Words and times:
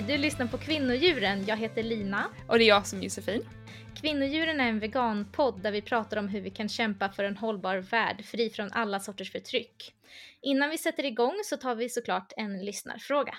Hej, 0.00 0.16
du 0.16 0.18
lyssnar 0.18 0.46
på 0.46 0.58
Kvinnodjuren. 0.58 1.44
Jag 1.46 1.56
heter 1.56 1.82
Lina. 1.82 2.24
Och 2.48 2.58
det 2.58 2.64
är 2.64 2.68
jag 2.68 2.86
som 2.86 2.98
är 2.98 3.02
Josefin. 3.02 3.44
Kvinnodjuren 4.00 4.60
är 4.60 4.68
en 4.68 4.78
veganpodd 4.78 5.62
där 5.62 5.72
vi 5.72 5.82
pratar 5.82 6.16
om 6.16 6.28
hur 6.28 6.40
vi 6.40 6.50
kan 6.50 6.68
kämpa 6.68 7.08
för 7.08 7.24
en 7.24 7.36
hållbar 7.36 7.76
värld 7.76 8.24
fri 8.24 8.50
från 8.50 8.72
alla 8.72 9.00
sorters 9.00 9.32
förtryck. 9.32 9.94
Innan 10.40 10.70
vi 10.70 10.78
sätter 10.78 11.04
igång 11.04 11.34
så 11.44 11.56
tar 11.56 11.74
vi 11.74 11.88
såklart 11.88 12.32
en 12.36 12.64
lyssnarfråga. 12.64 13.34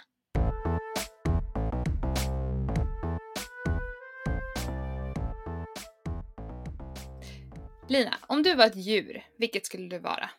Lina, 7.89 8.17
om 8.28 8.44
du 8.44 8.55
var 8.55 8.66
ett 8.66 8.75
djur, 8.75 9.23
vilket 9.38 9.66
skulle 9.66 9.88
du 9.88 10.00
vara? 10.00 10.30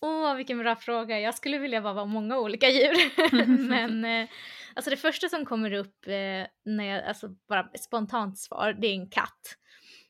Åh, 0.00 0.34
vilken 0.34 0.58
bra 0.58 0.76
fråga. 0.76 1.20
Jag 1.20 1.34
skulle 1.34 1.58
vilja 1.58 1.80
vara 1.80 2.04
många 2.04 2.38
olika 2.38 2.68
djur. 2.68 2.94
Men 3.68 4.04
eh, 4.04 4.28
alltså 4.74 4.90
det 4.90 4.96
första 4.96 5.28
som 5.28 5.44
kommer 5.44 5.72
upp 5.72 6.06
eh, 6.06 6.46
när 6.64 6.84
jag, 6.84 7.04
alltså 7.04 7.28
bara 7.48 7.70
spontant 7.78 8.38
svar, 8.38 8.72
det 8.72 8.86
är 8.86 8.94
en 8.94 9.10
katt. 9.10 9.56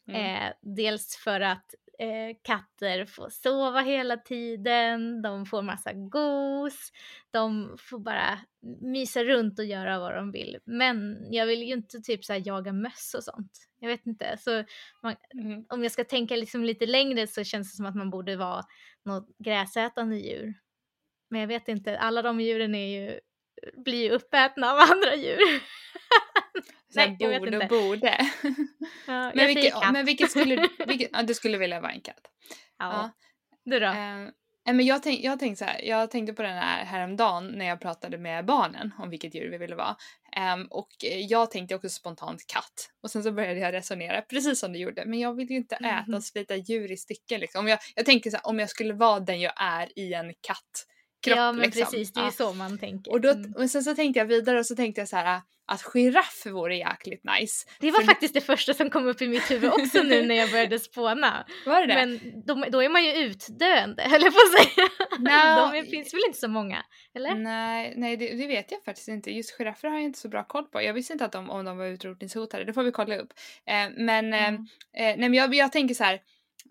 Mm. 0.09 0.47
Eh, 0.47 0.53
dels 0.61 1.17
för 1.17 1.41
att 1.41 1.75
eh, 1.99 2.37
katter 2.43 3.05
får 3.05 3.29
sova 3.29 3.81
hela 3.81 4.17
tiden, 4.17 5.23
de 5.23 5.47
får 5.47 5.63
massa 5.63 5.93
gos, 5.93 6.93
de 7.31 7.77
får 7.79 7.99
bara 7.99 8.39
mysa 8.81 9.25
runt 9.25 9.59
och 9.59 9.65
göra 9.65 9.99
vad 9.99 10.15
de 10.15 10.33
vill. 10.33 10.59
Men 10.65 11.27
jag 11.31 11.47
vill 11.47 11.63
ju 11.63 11.73
inte 11.73 12.01
typ 12.01 12.25
så 12.25 12.35
jaga 12.45 12.73
möss 12.73 13.15
och 13.15 13.25
sånt. 13.25 13.69
Jag 13.79 13.89
vet 13.89 14.07
inte. 14.07 14.37
Så 14.41 14.65
man, 15.03 15.15
mm. 15.35 15.65
om 15.69 15.83
jag 15.83 15.93
ska 15.93 16.05
tänka 16.05 16.37
liksom 16.37 16.65
lite 16.65 16.87
längre 16.87 17.27
så 17.27 17.45
känns 17.45 17.73
det 17.73 17.77
som 17.77 17.87
att 17.87 17.97
man 17.97 18.11
borde 18.11 18.37
vara 18.37 18.63
något 19.05 19.29
gräsätande 19.39 20.17
djur. 20.17 20.55
Men 21.31 21.41
jag 21.41 21.49
vet 21.49 21.69
inte, 21.69 21.99
alla 21.99 22.23
de 22.23 22.41
djuren 22.41 22.75
är 22.75 23.01
ju, 23.01 23.21
blir 23.85 24.11
uppätna 24.11 24.73
av 24.73 24.79
andra 24.93 25.15
djur. 25.15 25.63
Nej, 26.95 27.17
jag 27.19 27.41
borde 27.41 27.59
och 27.59 27.69
borde. 27.69 28.27
Ja, 29.07 29.33
men, 29.35 29.47
vilket, 29.47 29.75
men 29.93 30.07
vilket 30.07 30.31
skulle 30.31 30.69
vilket, 30.87 31.11
ja, 31.13 31.23
du 31.23 31.35
skulle 31.35 31.59
vilja 31.59 31.81
vara 31.81 31.93
en 31.93 32.01
katt? 32.01 32.23
Ja. 32.79 32.93
ja. 32.93 33.11
Du 33.65 33.81
då? 33.81 33.87
Eh, 33.87 34.75
men 34.75 34.87
jag, 34.87 35.03
tänk, 35.03 35.21
jag, 35.21 35.39
tänkte 35.39 35.65
så 35.65 35.71
här, 35.71 35.81
jag 35.83 36.11
tänkte 36.11 36.33
på 36.33 36.43
den 36.43 36.57
här 36.57 36.85
häromdagen 36.85 37.47
när 37.47 37.67
jag 37.67 37.81
pratade 37.81 38.19
med 38.19 38.45
barnen 38.45 38.95
om 38.99 39.11
vilket 39.11 39.35
djur 39.35 39.51
vi 39.51 39.59
ville 39.59 39.75
vara. 39.75 39.97
Um, 40.55 40.67
och 40.71 40.89
jag 41.29 41.51
tänkte 41.51 41.75
också 41.75 41.89
spontant 41.89 42.47
katt. 42.47 42.91
Och 43.03 43.11
sen 43.11 43.23
så 43.23 43.33
började 43.33 43.61
jag 43.61 43.73
resonera 43.73 44.23
precis 44.23 44.61
som 44.61 44.73
du 44.73 44.79
gjorde. 44.79 45.05
Men 45.05 45.19
jag 45.19 45.35
vill 45.35 45.51
ju 45.51 45.57
inte 45.57 45.75
äta 45.75 46.17
och 46.17 46.25
slita 46.25 46.57
djur 46.57 46.93
i 46.93 46.97
stycken 46.97 47.41
liksom. 47.41 47.61
Om 47.61 47.69
jag, 47.69 47.79
jag 47.95 48.07
tänker 48.07 48.31
så 48.31 48.37
här, 48.37 48.47
om 48.47 48.59
jag 48.59 48.71
skulle 48.71 48.95
vara 48.95 49.21
den 49.21 49.41
jag 49.41 49.53
är 49.57 49.99
i 49.99 50.15
en 50.15 50.35
katt 50.41 50.87
kropp. 51.23 51.37
Ja 51.37 51.53
men 51.53 51.63
liksom. 51.63 51.83
precis, 51.83 52.13
det 52.13 52.21
är 52.21 52.25
ju 52.25 52.31
så 52.31 52.53
man 52.53 52.79
tänker. 52.79 53.13
Och, 53.13 53.21
då, 53.21 53.31
mm. 53.31 53.53
och 53.53 53.71
sen 53.71 53.83
så 53.83 53.95
tänkte 53.95 54.19
jag 54.19 54.27
vidare 54.27 54.59
och 54.59 54.67
så 54.67 54.77
tänkte 54.77 55.01
jag 55.01 55.09
så 55.09 55.17
här 55.17 55.41
att 55.67 55.83
giraff 55.83 56.47
vore 56.47 56.77
jäkligt 56.77 57.25
nice. 57.25 57.67
Det 57.81 57.91
var 57.91 58.01
För 58.01 58.07
faktiskt 58.07 58.35
det 58.35 58.41
första 58.41 58.75
som 58.75 58.91
kom 58.91 59.07
upp 59.07 59.23
i 59.23 59.29
mitt 59.29 59.51
huvud 59.51 59.71
också 59.73 60.03
nu 60.03 60.27
när 60.27 60.35
jag 60.35 60.51
började 60.51 60.79
spåna. 60.79 61.47
Var 61.67 61.81
det 61.81 61.87
det? 61.87 61.95
Men 61.95 62.43
de, 62.47 62.71
då 62.71 62.83
är 62.83 62.89
man 62.89 63.05
ju 63.05 63.13
utdöende 63.13 64.03
höll 64.11 64.23
jag 64.23 64.33
på 64.33 64.39
att 64.39 64.63
säga. 64.63 64.89
No. 65.19 65.73
De 65.73 65.87
finns 65.91 66.15
väl 66.15 66.21
inte 66.27 66.39
så 66.39 66.49
många? 66.49 66.85
Eller? 67.15 67.35
Nej, 67.35 67.95
nej 67.97 68.17
det, 68.17 68.35
det, 68.35 68.47
vet 68.47 68.73
jag 68.73 68.85
faktiskt 68.85 69.09
inte. 69.09 69.31
Just 69.31 69.59
giraffer 69.59 69.89
har 69.89 69.97
jag 69.97 70.05
inte 70.05 70.19
så 70.19 70.29
bra 70.29 70.45
koll 70.45 70.65
på. 70.65 70.83
Jag 70.83 70.95
visste 70.95 71.13
inte 71.13 71.25
att 71.25 71.33
de, 71.33 71.51
om 71.51 71.65
de 71.65 71.79
var 71.79 71.87
utrotningshotade. 71.87 72.65
Det 72.65 72.73
får 72.73 72.83
vi 72.83 72.93
kolla 72.93 73.17
upp. 73.17 73.33
Eh, 73.67 73.91
men, 73.97 74.35
mm. 74.35 74.55
eh, 74.55 74.59
nej, 74.95 75.17
men 75.19 75.35
jag, 75.35 75.55
jag 75.55 75.73
tänker 75.73 75.95
så 75.95 76.05
här 76.05 76.21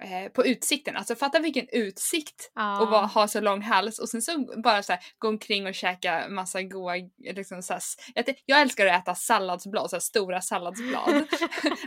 Eh, 0.01 0.29
på 0.29 0.45
utsikten. 0.45 0.97
Alltså 0.97 1.15
fatta 1.15 1.39
vilken 1.39 1.67
utsikt 1.71 2.51
ah. 2.53 2.81
och 2.81 2.89
bara, 2.89 3.05
ha 3.05 3.27
så 3.27 3.39
lång 3.39 3.61
hals 3.61 3.99
och 3.99 4.09
sen 4.09 4.21
så 4.21 4.61
bara 4.63 4.83
så 4.83 4.91
här, 4.91 5.01
gå 5.17 5.27
omkring 5.27 5.67
och 5.67 5.75
käka 5.75 6.29
massa 6.29 6.61
goa 6.61 6.93
liksom 7.17 7.61
så 7.61 7.73
här, 7.73 7.81
jag, 8.15 8.35
jag, 8.45 8.61
älskar 8.61 8.85
att 8.85 9.01
äta 9.01 9.15
salladsblad, 9.15 9.89
så 9.89 9.95
här, 9.95 10.01
stora 10.01 10.41
salladsblad. 10.41 11.13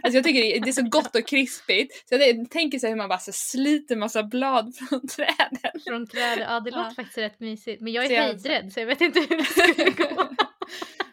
alltså 0.02 0.16
jag 0.18 0.24
tycker 0.24 0.40
det 0.40 0.56
är, 0.56 0.60
det 0.60 0.70
är, 0.70 0.72
så 0.72 0.88
gott 0.88 1.16
och 1.16 1.26
krispigt. 1.26 2.08
Så 2.08 2.14
jag 2.14 2.50
tänker 2.50 2.78
så 2.78 2.86
hur 2.86 2.96
man 2.96 3.08
bara 3.08 3.18
så 3.18 3.32
sliter 3.32 3.96
massa 3.96 4.22
blad 4.22 4.74
från 4.88 5.08
träden. 5.08 5.80
Från 5.86 6.06
träden, 6.06 6.48
ja 6.48 6.60
det 6.60 6.70
låter 6.70 6.88
ja. 6.88 6.94
faktiskt 6.96 7.18
rätt 7.18 7.40
mysigt. 7.40 7.82
Men 7.82 7.92
jag 7.92 8.04
är 8.04 8.22
höjdrädd 8.22 8.72
så 8.72 8.80
jag 8.80 8.86
vet 8.86 9.00
inte 9.00 9.20
hur 9.20 9.36
det 9.36 9.44
skulle 9.44 9.90
gå. 10.14 10.28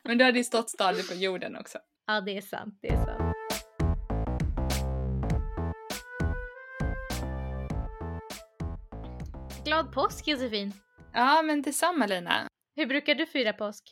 Men 0.04 0.18
du 0.18 0.24
hade 0.24 0.38
ju 0.38 0.44
stått 0.44 0.70
stadigt 0.70 1.10
på 1.10 1.16
jorden 1.16 1.56
också. 1.56 1.78
Ja 2.08 2.22
det 2.22 2.38
är 2.38 2.42
sant, 2.42 2.80
det 2.82 2.88
är 2.88 3.06
sant. 3.06 3.41
Glad 9.72 9.94
påsk 9.94 10.28
Josefin! 10.28 10.74
Ja 11.14 11.42
men 11.42 11.62
detsamma 11.62 12.06
Lina! 12.06 12.48
Hur 12.76 12.86
brukar 12.86 13.16
du 13.16 13.26
fira 13.26 13.54
påsk? 13.54 13.84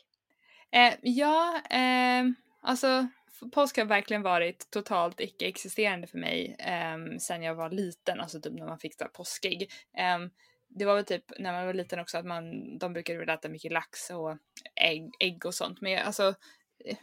Eh, 0.72 0.94
ja, 1.02 1.60
eh, 1.70 2.24
alltså 2.62 3.06
påsk 3.52 3.78
har 3.78 3.84
verkligen 3.84 4.22
varit 4.22 4.70
totalt 4.70 5.20
icke-existerande 5.20 6.06
för 6.06 6.18
mig 6.18 6.56
eh, 6.58 7.18
sen 7.18 7.42
jag 7.42 7.54
var 7.54 7.70
liten, 7.70 8.20
alltså 8.20 8.40
typ 8.40 8.52
när 8.52 8.66
man 8.66 8.78
fick 8.78 9.12
påskägg. 9.12 9.70
Eh, 9.98 10.18
det 10.68 10.84
var 10.84 10.94
väl 10.94 11.04
typ 11.04 11.24
när 11.38 11.52
man 11.52 11.66
var 11.66 11.74
liten 11.74 12.00
också 12.00 12.18
att 12.18 12.26
man, 12.26 12.78
de 12.78 12.92
brukade 12.92 13.18
väl 13.18 13.28
äta 13.28 13.48
mycket 13.48 13.72
lax 13.72 14.10
och 14.10 14.36
ägg, 14.74 15.10
ägg 15.20 15.46
och 15.46 15.54
sånt. 15.54 15.80
Men 15.80 16.06
alltså 16.06 16.34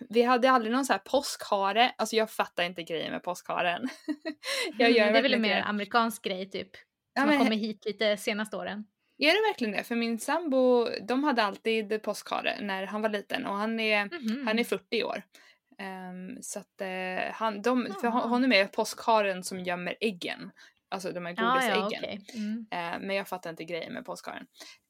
vi 0.10 0.24
hade 0.24 0.52
aldrig 0.52 0.74
någon 0.74 0.86
så 0.86 0.94
här 0.94 1.02
påskhare, 1.06 1.94
alltså 1.98 2.16
jag 2.16 2.32
fattar 2.32 2.64
inte 2.64 2.84
grejen 2.84 3.12
med 3.12 3.24
påskharen. 3.24 3.90
jag 4.78 4.92
gör 4.92 5.02
mm, 5.02 5.14
det 5.14 5.20
är 5.20 5.24
väl 5.24 5.34
en 5.34 5.42
mer 5.42 5.62
amerikansk 5.62 6.24
grej 6.24 6.50
typ? 6.50 6.70
Ja, 7.18 7.26
men... 7.26 7.38
har 7.38 7.44
kommit 7.44 7.60
hit 7.60 7.86
lite 7.86 8.18
senaste 8.18 8.58
åren. 8.58 8.86
Är 9.18 9.28
det 9.28 9.50
verkligen 9.50 9.74
det? 9.74 9.84
För 9.84 9.96
min 9.96 10.20
sambo, 10.20 10.88
de 11.08 11.24
hade 11.24 11.44
alltid 11.44 12.02
påskhare 12.04 12.58
när 12.62 12.86
han 12.86 13.02
var 13.02 13.10
liten 13.10 13.46
och 13.46 13.56
han 13.56 13.80
är, 13.80 14.02
mm 14.02 14.10
-hmm. 14.10 14.46
han 14.46 14.60
är 14.60 14.64
40 14.64 15.04
år. 15.04 15.24
Um, 15.82 16.38
så 16.42 16.60
att 16.60 16.82
uh, 16.82 17.32
han, 17.34 17.62
de, 17.62 17.88
för 18.02 18.08
honom 18.08 18.52
är 18.52 18.66
påskharen 18.66 19.44
som 19.44 19.60
gömmer 19.60 19.96
äggen. 20.00 20.52
Alltså 20.90 21.12
de 21.12 21.26
här 21.26 21.34
godisäggen. 21.34 21.84
Ah, 21.84 21.90
ja, 21.92 22.18
okay. 22.18 22.20
mm. 22.34 22.58
uh, 22.58 23.08
men 23.08 23.16
jag 23.16 23.28
fattar 23.28 23.50
inte 23.50 23.64
grejen 23.64 23.94
med 23.94 24.06
påskharen. 24.06 24.46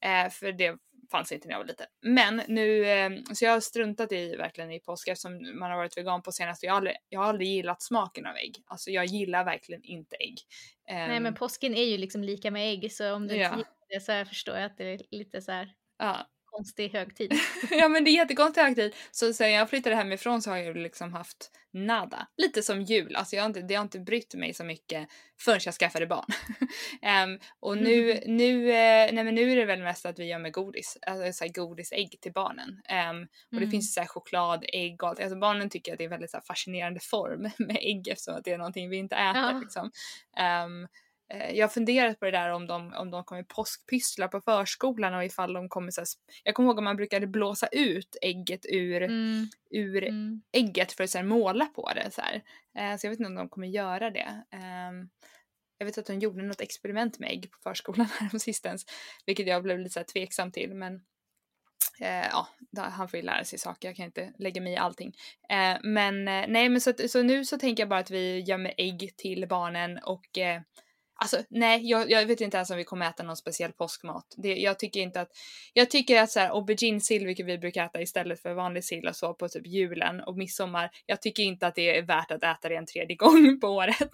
Uh, 0.06 0.30
för 0.30 0.52
det 0.52 0.78
fanns 1.12 1.31
inte 1.31 1.47
när 1.47 1.53
jag 1.53 1.59
var 1.59 1.66
liten. 1.68 1.85
Men 2.01 2.41
nu, 2.47 2.85
eh, 2.85 3.09
så 3.34 3.45
jag 3.45 3.51
har 3.51 3.59
struntat 3.59 4.12
i 4.12 4.35
verkligen 4.35 4.72
i 4.72 4.79
påsk 4.79 5.07
eftersom 5.07 5.59
man 5.59 5.72
har 5.72 5.78
varit 5.78 5.97
vegan 5.97 6.22
på 6.22 6.31
senaste. 6.31 6.66
Jag 6.66 6.73
har 6.73 6.78
aldrig, 6.78 6.95
jag 7.09 7.19
har 7.19 7.28
aldrig 7.28 7.50
gillat 7.50 7.81
smaken 7.81 8.25
av 8.25 8.35
ägg. 8.35 8.63
Alltså 8.66 8.91
jag 8.91 9.06
gillar 9.06 9.46
verkligen 9.46 9.84
inte 9.84 10.16
ägg. 10.16 10.38
Nej 10.88 11.07
men 11.07 11.25
ehm. 11.25 11.35
påsken 11.35 11.75
är 11.75 11.84
ju 11.84 11.97
liksom 11.97 12.23
lika 12.23 12.51
med 12.51 12.72
ägg 12.72 12.91
så 12.91 13.13
om 13.13 13.28
du 13.28 13.35
ja. 13.35 13.46
inte 13.46 13.57
gillar 13.57 13.72
det 13.90 14.00
så 14.00 14.29
förstår 14.29 14.56
jag 14.56 14.66
att 14.66 14.78
det 14.78 14.84
är 14.84 15.01
lite 15.12 15.41
så 15.41 15.51
här. 15.51 15.73
Ja, 15.97 16.28
konstig 16.57 16.90
högtid. 16.94 17.34
ja 17.72 17.88
men 17.88 18.03
det 18.03 18.09
är 18.09 18.16
jättekonstig 18.16 18.62
högtid. 18.62 18.95
Så 19.12 19.34
sen 19.34 19.51
jag 19.51 19.69
flyttade 19.69 19.95
hemifrån 19.95 20.41
så 20.41 20.50
har 20.50 20.57
jag 20.57 20.78
liksom 20.78 21.13
haft 21.13 21.51
nada. 21.73 22.28
Lite 22.38 22.63
som 22.63 22.81
jul, 22.81 23.16
alltså 23.16 23.35
jag 23.35 23.44
har 23.44 23.47
inte, 23.47 23.62
det 23.62 23.75
har 23.75 23.81
inte 23.81 24.00
brytt 24.00 24.34
mig 24.34 24.53
så 24.53 24.63
mycket 24.63 25.09
förrän 25.40 25.59
jag 25.66 25.73
skaffade 25.73 26.07
barn. 26.07 26.25
um, 27.31 27.40
och 27.59 27.78
nu, 27.78 28.12
mm. 28.12 28.38
nu, 28.38 28.66
uh, 28.66 29.13
nej 29.13 29.23
men 29.23 29.35
nu 29.35 29.51
är 29.51 29.56
det 29.56 29.66
väl 29.66 29.84
mest 29.84 30.06
att 30.06 30.19
vi 30.19 30.25
gör 30.25 30.40
med 30.40 30.53
godis, 30.53 30.97
alltså 31.01 31.34
så 31.34 31.44
här 31.44 31.51
godisägg 31.51 32.22
till 32.22 32.34
barnen. 32.34 32.69
Um, 32.69 33.22
och 33.22 33.28
det 33.50 33.57
mm. 33.57 33.72
finns 33.72 33.94
så 33.94 34.00
här 34.00 34.07
chokladägg 34.07 35.03
och 35.03 35.09
allt. 35.09 35.19
Alltså 35.19 35.38
barnen 35.38 35.69
tycker 35.69 35.91
att 35.91 35.97
det 35.97 36.03
är 36.03 36.09
väldigt 36.09 36.31
så 36.31 36.41
fascinerande 36.47 37.00
form 37.00 37.41
med 37.67 37.78
ägg 37.81 38.07
eftersom 38.07 38.35
att 38.35 38.44
det 38.44 38.51
är 38.51 38.57
någonting 38.57 38.90
vi 38.90 38.97
inte 38.97 39.16
äter 39.16 39.41
ja. 39.41 39.59
liksom. 39.59 39.91
Um, 40.66 40.88
Eh, 40.88 40.88
jag 41.54 41.64
har 41.64 41.70
funderat 41.70 42.20
på 42.20 42.26
det 42.26 42.32
där 42.32 42.50
om 42.50 42.68
de, 42.68 42.94
om 42.94 43.12
de 43.12 43.24
kommer 43.24 43.44
påskpyssla 43.44 44.28
på 44.28 44.42
förskolan 44.42 45.14
och 45.14 45.26
ifall 45.26 45.54
de 45.54 45.70
kommer 45.70 45.92
så 45.92 46.02
här, 46.02 46.08
Jag 46.44 46.56
kommer 46.56 46.70
ihåg 46.70 46.78
att 46.78 46.84
man 46.84 46.96
brukade 46.96 47.28
blåsa 47.28 47.68
ut 47.68 48.18
ägget 48.22 48.66
ur, 48.70 49.02
mm. 49.02 49.48
ur 49.72 50.04
mm. 50.04 50.42
ägget 50.52 50.92
för 50.92 51.04
att 51.04 51.14
här, 51.14 51.24
måla 51.24 51.66
på 51.66 51.92
det. 51.96 52.12
Så, 52.12 52.22
här. 52.22 52.36
Eh, 52.78 52.98
så 52.98 53.06
jag 53.06 53.12
vet 53.12 53.20
inte 53.20 53.30
om 53.30 53.36
de 53.36 53.50
kommer 53.50 53.68
göra 53.68 54.09
det. 54.09 54.44
Um, 54.53 55.09
jag 55.78 55.85
vet 55.85 55.97
att 55.97 56.06
de 56.06 56.20
gjorde 56.20 56.44
något 56.44 56.62
experiment 56.62 57.20
med 57.20 57.32
ägg 57.32 57.52
på 57.52 57.58
förskolan 57.64 58.08
sistens, 58.40 58.85
vilket 59.26 59.47
jag 59.47 59.64
blev 59.64 59.80
lite 59.80 59.94
så 59.94 60.00
här 60.00 60.06
tveksam 60.06 60.52
till 60.52 60.73
men 60.73 60.96
eh, 62.00 62.28
ja, 62.32 62.47
han 62.78 63.09
får 63.09 63.18
ju 63.18 63.26
lära 63.26 63.44
sig 63.44 63.59
saker, 63.59 63.88
jag 63.88 63.96
kan 63.96 64.06
inte 64.06 64.34
lägga 64.40 64.62
mig 64.62 64.73
i 64.73 64.78
allting. 64.78 65.14
Eh, 65.50 65.78
men 65.84 66.28
eh, 66.28 66.46
nej 66.47 66.70
men 66.70 66.82
så, 66.82 66.94
så 67.09 67.23
nu 67.23 67.46
så 67.46 67.58
tänker 67.58 67.84
jag 67.84 67.90
bara 67.90 68.00
att 68.00 68.12
vi 68.12 68.40
gömmer 68.40 68.73
ägg 68.78 69.14
till 69.18 69.47
barnen 69.47 69.97
och 69.97 70.38
eh, 70.38 70.62
Alltså 71.19 71.43
nej, 71.49 71.90
jag, 71.90 72.11
jag, 72.11 72.25
vet 72.25 72.41
inte 72.41 72.58
ens 72.58 72.69
om 72.69 72.78
vi 72.78 72.84
kommer 72.84 73.09
äta 73.09 73.23
någon 73.23 73.37
speciell 73.37 73.72
påskmat. 73.72 74.25
Det, 74.37 74.55
jag 74.55 74.79
tycker 74.79 74.99
inte 74.99 75.22
att, 75.22 75.29
jag 75.73 75.90
tycker 75.90 76.22
att 76.22 76.31
så 76.31 76.40
här 76.40 76.49
aubergine-sill, 76.49 77.25
vilket 77.25 77.46
vi 77.46 77.58
brukar 77.58 77.85
äta 77.85 78.02
istället 78.02 78.41
för 78.41 78.53
vanlig 78.53 78.84
sill 78.84 79.08
och 79.08 79.16
så 79.16 79.34
på 79.34 79.49
typ 79.49 79.67
julen 79.67 80.22
och 80.22 80.37
midsommar, 80.37 80.90
jag 81.05 81.22
tycker 81.22 81.43
inte 81.43 81.67
att 81.67 81.75
det 81.75 81.97
är 81.97 82.02
värt 82.02 82.31
att 82.31 82.43
äta 82.43 82.69
det 82.69 82.75
en 82.75 82.85
tredje 82.85 83.16
gång 83.19 83.59
på 83.59 83.67
året. 83.67 83.97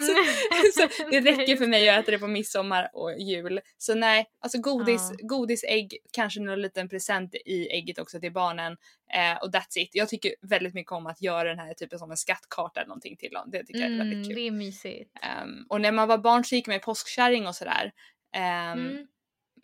så 0.76 0.88
det 1.12 1.20
räcker 1.20 1.56
för 1.56 1.68
mig 1.68 1.90
att 1.90 2.04
äta 2.04 2.12
det 2.12 2.20
på 2.20 2.28
midsommar 2.28 2.90
och 2.94 3.20
jul. 3.20 3.60
Så 3.78 3.96
nej, 3.96 4.30
alltså 4.40 4.58
godis, 4.62 5.12
ja. 5.12 5.28
godisägg, 5.28 5.98
kanske 6.12 6.40
någon 6.40 6.62
liten 6.62 6.90
present 6.90 7.36
i 7.36 7.68
ägget 7.68 8.00
också 8.00 8.20
till 8.20 8.34
barnen. 8.34 8.78
Eh, 9.14 9.44
och 9.44 9.50
that's 9.50 9.78
it. 9.78 9.90
Jag 9.94 10.10
tycker 10.10 10.36
väldigt 10.42 10.74
mycket 10.74 10.92
om 10.92 11.08
att 11.08 11.22
göra 11.22 11.50
den 11.50 11.60
här 11.60 11.74
typen 11.74 12.00
som 12.00 12.12
en 12.12 12.18
skattkarta 12.18 12.80
eller 12.80 12.88
någonting 12.88 13.16
till 13.18 13.32
dem. 13.32 13.50
Det 13.52 13.64
tycker 13.64 13.80
mm, 13.80 13.92
jag 13.92 14.06
är 14.06 14.10
väldigt 14.10 14.28
kul. 14.28 14.36
Det 14.36 14.48
är 14.48 14.52
mysigt. 14.52 15.12
Um, 15.44 15.66
och 15.70 15.82
när 15.82 15.92
man 15.92 16.08
var 16.08 16.18
barn 16.18 16.44
så 16.44 16.56
gick 16.56 16.68
man 16.68 16.76
i 16.76 16.80
påskkärring 16.94 17.48
och 17.48 17.56
sådär. 17.56 17.92
Um, 18.36 18.80
mm. 18.80 19.08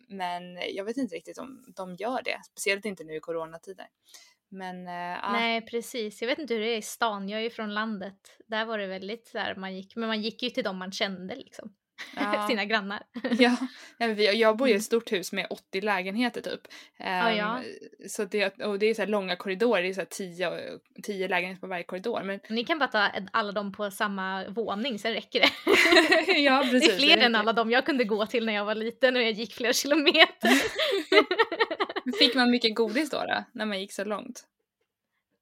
Men 0.08 0.58
jag 0.74 0.84
vet 0.84 0.96
inte 0.96 1.14
riktigt 1.14 1.38
om 1.38 1.64
de 1.76 1.94
gör 1.94 2.22
det, 2.24 2.40
speciellt 2.44 2.84
inte 2.84 3.04
nu 3.04 3.16
i 3.16 3.20
coronatider. 3.20 3.86
Men 4.48 4.76
äh, 4.76 5.32
Nej 5.32 5.66
precis, 5.66 6.22
jag 6.22 6.28
vet 6.28 6.38
inte 6.38 6.54
hur 6.54 6.60
det 6.60 6.74
är 6.74 6.78
i 6.78 6.82
stan, 6.82 7.28
jag 7.28 7.40
är 7.40 7.44
ju 7.44 7.50
från 7.50 7.74
landet. 7.74 8.36
Där 8.46 8.64
var 8.64 8.78
det 8.78 8.86
väldigt 8.86 9.26
så 9.26 9.38
här, 9.38 9.54
man 9.54 9.76
gick, 9.76 9.96
men 9.96 10.06
man 10.06 10.22
gick 10.22 10.42
ju 10.42 10.50
till 10.50 10.64
dem 10.64 10.78
man 10.78 10.92
kände 10.92 11.34
liksom. 11.34 11.74
Ja. 12.16 12.46
Sina 12.48 12.64
grannar. 12.64 13.02
ja, 13.38 13.56
jag 14.32 14.56
bor 14.56 14.68
i 14.68 14.72
ett 14.72 14.82
stort 14.82 15.12
hus 15.12 15.32
med 15.32 15.46
80 15.50 15.80
lägenheter 15.80 16.40
typ. 16.40 16.60
Um, 16.98 17.06
ah, 17.06 17.30
ja. 17.30 17.62
så 18.08 18.24
det, 18.24 18.60
och 18.60 18.78
det 18.78 18.86
är 18.86 18.94
så 18.94 19.06
långa 19.06 19.36
korridorer, 19.36 19.82
det 19.82 19.88
är 19.88 19.92
så 19.92 20.04
10, 20.10 20.50
10 21.02 21.28
lägenheter 21.28 21.60
på 21.60 21.66
varje 21.66 21.84
korridor. 21.84 22.22
Men... 22.22 22.40
Ni 22.48 22.64
kan 22.64 22.78
bara 22.78 22.88
ta 22.88 23.10
alla 23.32 23.52
dem 23.52 23.72
på 23.72 23.90
samma 23.90 24.48
våning, 24.48 24.98
sen 24.98 25.12
räcker 25.12 25.40
det. 25.40 25.50
ja, 26.40 26.60
precis, 26.70 26.88
det 26.88 26.94
är 26.94 26.98
fler 26.98 27.16
det 27.16 27.22
än 27.22 27.34
alla 27.34 27.52
dem 27.52 27.70
jag 27.70 27.86
kunde 27.86 28.04
gå 28.04 28.26
till 28.26 28.46
när 28.46 28.52
jag 28.52 28.64
var 28.64 28.74
liten 28.74 29.16
och 29.16 29.22
jag 29.22 29.32
gick 29.32 29.54
flera 29.54 29.72
kilometer. 29.72 30.50
Fick 32.18 32.34
man 32.34 32.50
mycket 32.50 32.74
godis 32.74 33.10
då, 33.10 33.16
då, 33.16 33.44
när 33.52 33.66
man 33.66 33.80
gick 33.80 33.92
så 33.92 34.04
långt? 34.04 34.44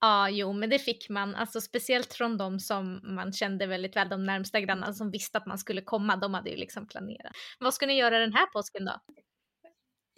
Ja, 0.01 0.31
jo, 0.31 0.53
men 0.53 0.71
det 0.71 0.79
fick 0.79 1.09
man. 1.09 1.35
Alltså 1.35 1.61
speciellt 1.61 2.15
från 2.15 2.37
de 2.37 2.61
som 2.61 3.01
man 3.03 3.33
kände 3.33 3.67
väldigt 3.67 3.97
väl, 3.97 4.09
de 4.09 4.25
närmsta 4.25 4.61
grannarna 4.61 4.93
som 4.93 5.11
visste 5.11 5.39
att 5.39 5.47
man 5.47 5.59
skulle 5.59 5.83
komma. 5.83 6.17
De 6.17 6.35
hade 6.35 6.51
ju 6.51 6.57
liksom 6.57 6.89
planerat. 6.89 7.33
Vad 7.59 7.75
ska 7.75 7.87
ni 7.87 7.99
göra 7.99 8.19
den 8.19 8.33
här 8.33 8.47
påsken 8.47 8.85
då? 8.85 9.01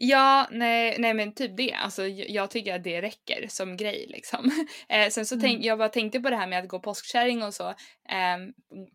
Ja, 0.03 0.49
nej, 0.50 0.97
nej 0.99 1.15
men 1.15 1.35
typ 1.35 1.56
det. 1.56 1.73
Alltså 1.73 2.06
jag 2.06 2.50
tycker 2.50 2.75
att 2.75 2.85
det 2.85 3.03
räcker 3.03 3.47
som 3.49 3.77
grej 3.77 4.06
liksom. 4.09 4.50
Eh, 4.88 5.09
sen 5.09 5.27
så 5.27 5.35
mm. 5.35 5.43
tänk, 5.43 5.65
jag 5.65 5.79
bara 5.79 5.88
tänkte 5.88 6.21
på 6.21 6.31
det 6.31 6.37
här 6.37 6.47
med 6.47 6.59
att 6.59 6.69
gå 6.69 6.81
påskkärring 6.81 7.43
och 7.43 7.55
så. 7.55 7.69
Eh, 7.69 8.38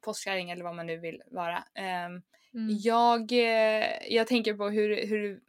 påskkärring 0.01 0.49
eller 0.49 0.63
vad 0.63 0.75
man 0.75 0.87
nu 0.87 0.97
vill 0.97 1.21
vara. 1.31 1.57
Eh, 1.57 2.05
mm. 2.05 2.21
jag, 2.83 3.31
eh, 3.31 3.85
jag 4.09 4.27
tänker 4.27 4.53
på 4.53 4.69
hur, 4.69 5.07
hur 5.07 5.39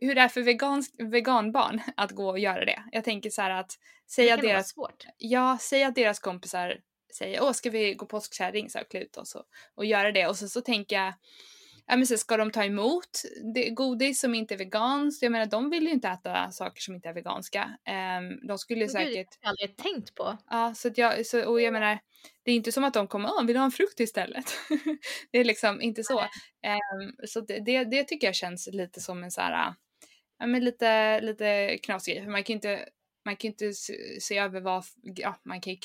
hur 0.00 0.14
det 0.14 0.20
är 0.20 0.28
för 0.28 0.42
vegansk, 0.42 0.94
veganbarn 0.98 1.80
att 1.96 2.10
gå 2.10 2.28
och 2.28 2.38
göra 2.38 2.64
det. 2.64 2.82
Jag 2.92 3.04
tänker 3.04 3.30
så 3.30 3.42
här 3.42 3.50
att 3.50 3.72
säga 4.10 4.36
deras, 4.36 4.68
svårt. 4.68 5.06
Ja, 5.18 5.58
säga 5.60 5.90
deras 5.90 6.18
kompisar 6.18 6.80
säger 7.14 7.42
åh 7.42 7.52
ska 7.52 7.70
vi 7.70 7.94
gå 7.94 8.06
påskkärring 8.06 8.70
så 8.70 8.78
här, 8.78 8.84
klä 8.84 9.00
ut 9.00 9.16
oss 9.16 9.34
och, 9.34 9.44
och 9.74 9.84
göra 9.84 10.12
det 10.12 10.26
och 10.26 10.36
så, 10.36 10.48
så 10.48 10.60
tänker 10.60 10.96
jag 10.96 11.14
ja 11.88 11.96
men 11.96 12.06
så 12.06 12.16
ska 12.16 12.36
de 12.36 12.50
ta 12.50 12.64
emot 12.64 13.22
det, 13.54 13.70
godis 13.70 14.20
som 14.20 14.34
inte 14.34 14.54
är 14.54 14.58
veganskt? 14.58 15.22
Jag 15.22 15.32
menar 15.32 15.46
de 15.46 15.70
vill 15.70 15.84
ju 15.84 15.90
inte 15.90 16.08
äta 16.08 16.50
saker 16.50 16.80
som 16.80 16.94
inte 16.94 17.08
är 17.08 17.14
veganska. 17.14 17.78
Um, 18.20 18.46
de 18.46 18.58
skulle 18.58 18.80
ju 18.80 18.88
säkert... 18.88 19.12
Det 19.40 19.46
har 19.46 19.48
jag 19.48 19.50
aldrig 19.50 19.76
tänkt 19.76 20.14
på. 20.14 20.38
Ja, 20.50 20.74
så 20.74 20.88
att 20.88 20.98
jag, 20.98 21.26
så, 21.26 21.44
och 21.44 21.60
jag 21.60 21.72
menar 21.72 21.98
det 22.44 22.50
är 22.50 22.56
inte 22.56 22.72
som 22.72 22.84
att 22.84 22.94
de 22.94 23.06
kommer, 23.08 23.28
åh 23.28 23.44
vill 23.46 23.54
du 23.54 23.60
ha 23.60 23.64
en 23.64 23.70
frukt 23.70 24.00
istället? 24.00 24.44
det 25.32 25.38
är 25.38 25.44
liksom 25.44 25.82
inte 25.82 26.04
så. 26.04 26.20
Um, 26.20 27.16
så 27.26 27.40
det, 27.40 27.58
det, 27.58 27.84
det, 27.84 28.04
tycker 28.04 28.26
jag 28.26 28.34
känns 28.34 28.68
lite 28.72 29.00
som 29.00 29.24
en 29.24 29.30
så 29.30 29.40
här, 29.40 29.74
ja 30.38 30.46
men 30.46 30.64
lite, 30.64 31.20
lite 31.20 31.78
knasig 31.82 32.24
för 32.24 32.30
man 32.30 32.44
kan 32.44 32.54
inte 32.54 32.88
man 33.28 33.36
kan 33.36 33.48
inte 33.48 33.72
se 34.20 34.38
över 34.38 34.60
vad, 34.60 34.84
ja 35.02 35.36
man 35.42 35.60
kan 35.60 35.72
ju 35.72 35.78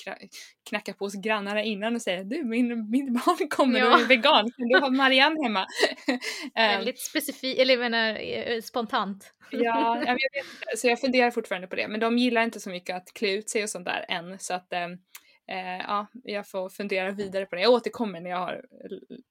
knacka 0.70 0.94
på 0.94 1.06
hos 1.06 1.14
grannarna 1.14 1.64
innan 1.64 1.96
och 1.96 2.02
säga 2.02 2.24
du 2.24 2.44
min, 2.44 2.90
min 2.90 3.14
barn 3.14 3.50
kommer 3.50 3.80
ja. 3.80 3.94
och 3.96 4.02
är 4.02 4.06
vegan, 4.06 4.52
kan 4.52 4.68
du 4.68 4.80
ha 4.80 4.90
Marianne 4.90 5.44
hemma? 5.44 5.66
Ehm. 6.56 6.78
Väldigt 6.78 7.00
specifikt, 7.00 7.60
eller 7.60 7.74
jag 7.74 7.92
menar 7.92 8.20
eh, 8.20 8.62
spontant. 8.62 9.34
ja, 9.52 10.04
jag 10.06 10.14
vet 10.14 10.46
så 10.80 10.88
jag 10.88 11.02
funderar 11.02 11.32
fortfarande 11.32 11.68
på 11.68 11.76
det 11.76 11.88
men 11.88 12.00
de 12.00 12.18
gillar 12.18 12.44
inte 12.44 12.60
så 12.60 12.70
mycket 12.70 12.96
att 12.96 13.14
klä 13.14 13.32
ut 13.32 13.50
sig 13.50 13.64
och 13.64 13.70
sånt 13.70 13.86
där 13.86 14.06
än 14.10 14.40
så 14.40 14.54
att 14.54 14.74
eh, 14.74 15.78
ja, 15.78 16.08
jag 16.24 16.50
får 16.50 16.70
fundera 16.70 17.12
vidare 17.12 17.46
på 17.46 17.56
det. 17.56 17.62
Jag 17.62 17.72
återkommer 17.72 18.22
när 18.22 18.30
jag 18.30 18.38
har 18.38 18.62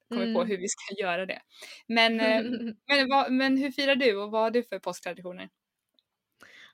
kommit 0.08 0.24
mm. 0.24 0.34
på 0.34 0.44
hur 0.44 0.58
vi 0.58 0.68
ska 0.68 1.02
göra 1.02 1.26
det. 1.26 1.40
Men, 1.86 2.20
eh, 2.20 2.42
men, 2.88 3.08
vad, 3.08 3.32
men 3.32 3.56
hur 3.56 3.70
firar 3.70 3.94
du 3.94 4.16
och 4.16 4.30
vad 4.30 4.42
har 4.42 4.50
du 4.50 4.62
för 4.62 4.78
påsktraditioner? 4.78 5.48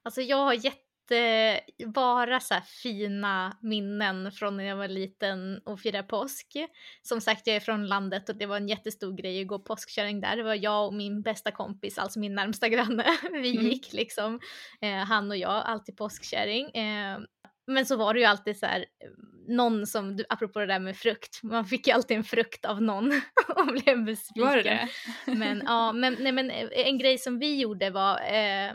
Alltså 0.03 0.23
jag 0.23 0.37
har 0.37 0.55
jätte 0.55 0.88
eh, 1.11 1.89
bara 1.89 2.41
så 2.41 2.55
fina 2.83 3.57
minnen 3.63 4.33
från 4.33 4.57
när 4.57 4.65
jag 4.65 4.77
var 4.77 4.89
liten 4.89 5.61
och 5.65 5.81
firade 5.81 6.09
påsk. 6.09 6.57
Som 7.03 7.21
sagt, 7.21 7.47
jag 7.47 7.57
är 7.57 7.61
från 7.61 7.87
landet 7.87 8.29
och 8.29 8.37
det 8.37 8.47
var 8.47 8.57
en 8.57 8.69
jättestor 8.69 9.13
grej 9.13 9.41
att 9.41 9.47
gå 9.47 9.59
påskkärring 9.59 10.21
där. 10.21 10.37
Det 10.37 10.43
var 10.43 10.55
jag 10.55 10.87
och 10.87 10.95
min 10.95 11.23
bästa 11.23 11.51
kompis, 11.51 11.99
alltså 11.99 12.19
min 12.19 12.35
närmsta 12.35 12.69
granne. 12.69 13.05
Vi 13.33 13.51
mm. 13.57 13.67
gick 13.67 13.93
liksom, 13.93 14.41
eh, 14.81 14.97
han 14.97 15.31
och 15.31 15.37
jag, 15.37 15.63
alltid 15.67 15.97
påskkärring. 15.97 16.71
Eh, 16.71 17.19
men 17.67 17.87
så 17.87 17.97
var 17.97 18.15
det 18.15 18.21
ju 18.21 18.27
alltid 18.27 18.59
så 18.59 18.67
här, 18.67 18.85
någon 19.49 19.87
som, 19.87 20.19
apropå 20.29 20.61
det 20.61 20.67
där 20.67 20.79
med 20.79 20.97
frukt, 20.97 21.43
man 21.43 21.65
fick 21.65 21.87
ju 21.87 21.93
alltid 21.93 22.17
en 22.17 22.25
frukt 22.25 22.65
av 22.65 22.83
någon 22.83 23.13
och 23.57 23.67
blev 23.67 24.05
besviken. 24.05 24.45
Var 24.45 24.57
det 24.57 24.63
det? 24.63 24.89
men 25.35 25.63
ja, 25.67 25.93
men, 25.93 26.17
nej, 26.21 26.33
men 26.33 26.51
eh, 26.51 26.69
en 26.73 26.99
grej 26.99 27.19
som 27.19 27.39
vi 27.39 27.61
gjorde 27.61 27.91
var, 27.91 28.15
eh, 28.15 28.73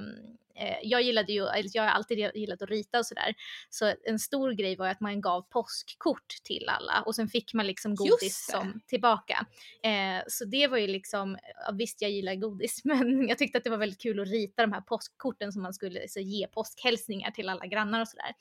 eh, 0.56 0.78
jag 0.84 1.02
gillade 1.02 1.34
ju, 1.34 1.48
jag 1.74 1.84
har 1.84 1.90
alltid 1.90 2.32
gillat 2.36 2.62
att 2.62 2.70
rita 2.70 3.00
och 3.00 3.06
sådär. 3.06 3.34
Så 3.70 3.94
en 4.06 4.20
stor 4.20 4.52
grej 4.52 4.76
var 4.76 4.88
att 4.88 5.00
man 5.00 5.22
gav 5.22 5.42
påskkort 5.42 6.28
till 6.44 6.70
alla 6.70 7.02
och 7.02 7.16
sen 7.16 7.28
fick 7.28 7.54
man 7.54 7.68
liksom 7.68 7.96
godis 7.96 8.48
som 8.52 8.82
tillbaka. 8.88 9.46
Eh, 9.84 10.24
så 10.28 10.46
det 10.46 10.68
var 10.68 10.78
ju 10.78 10.88
liksom, 10.88 11.38
visst 11.74 12.02
jag 12.02 12.12
gillar 12.12 12.36
godis 12.36 12.82
men 12.84 13.28
jag 13.28 13.38
tyckte 13.38 13.58
att 13.58 13.64
det 13.64 13.70
var 13.70 13.78
väldigt 13.78 14.02
kul 14.02 14.20
att 14.20 14.28
rita 14.28 14.62
de 14.62 14.74
här 14.74 14.82
påskkorten 14.82 15.52
som 15.52 15.62
man 15.62 15.74
skulle 15.74 16.08
så, 16.08 16.20
ge 16.20 16.48
påskhälsningar 16.48 17.32
till 17.32 17.50
alla 17.50 17.66
grannar 17.66 18.02
och 18.02 18.08
sådär. 18.08 18.34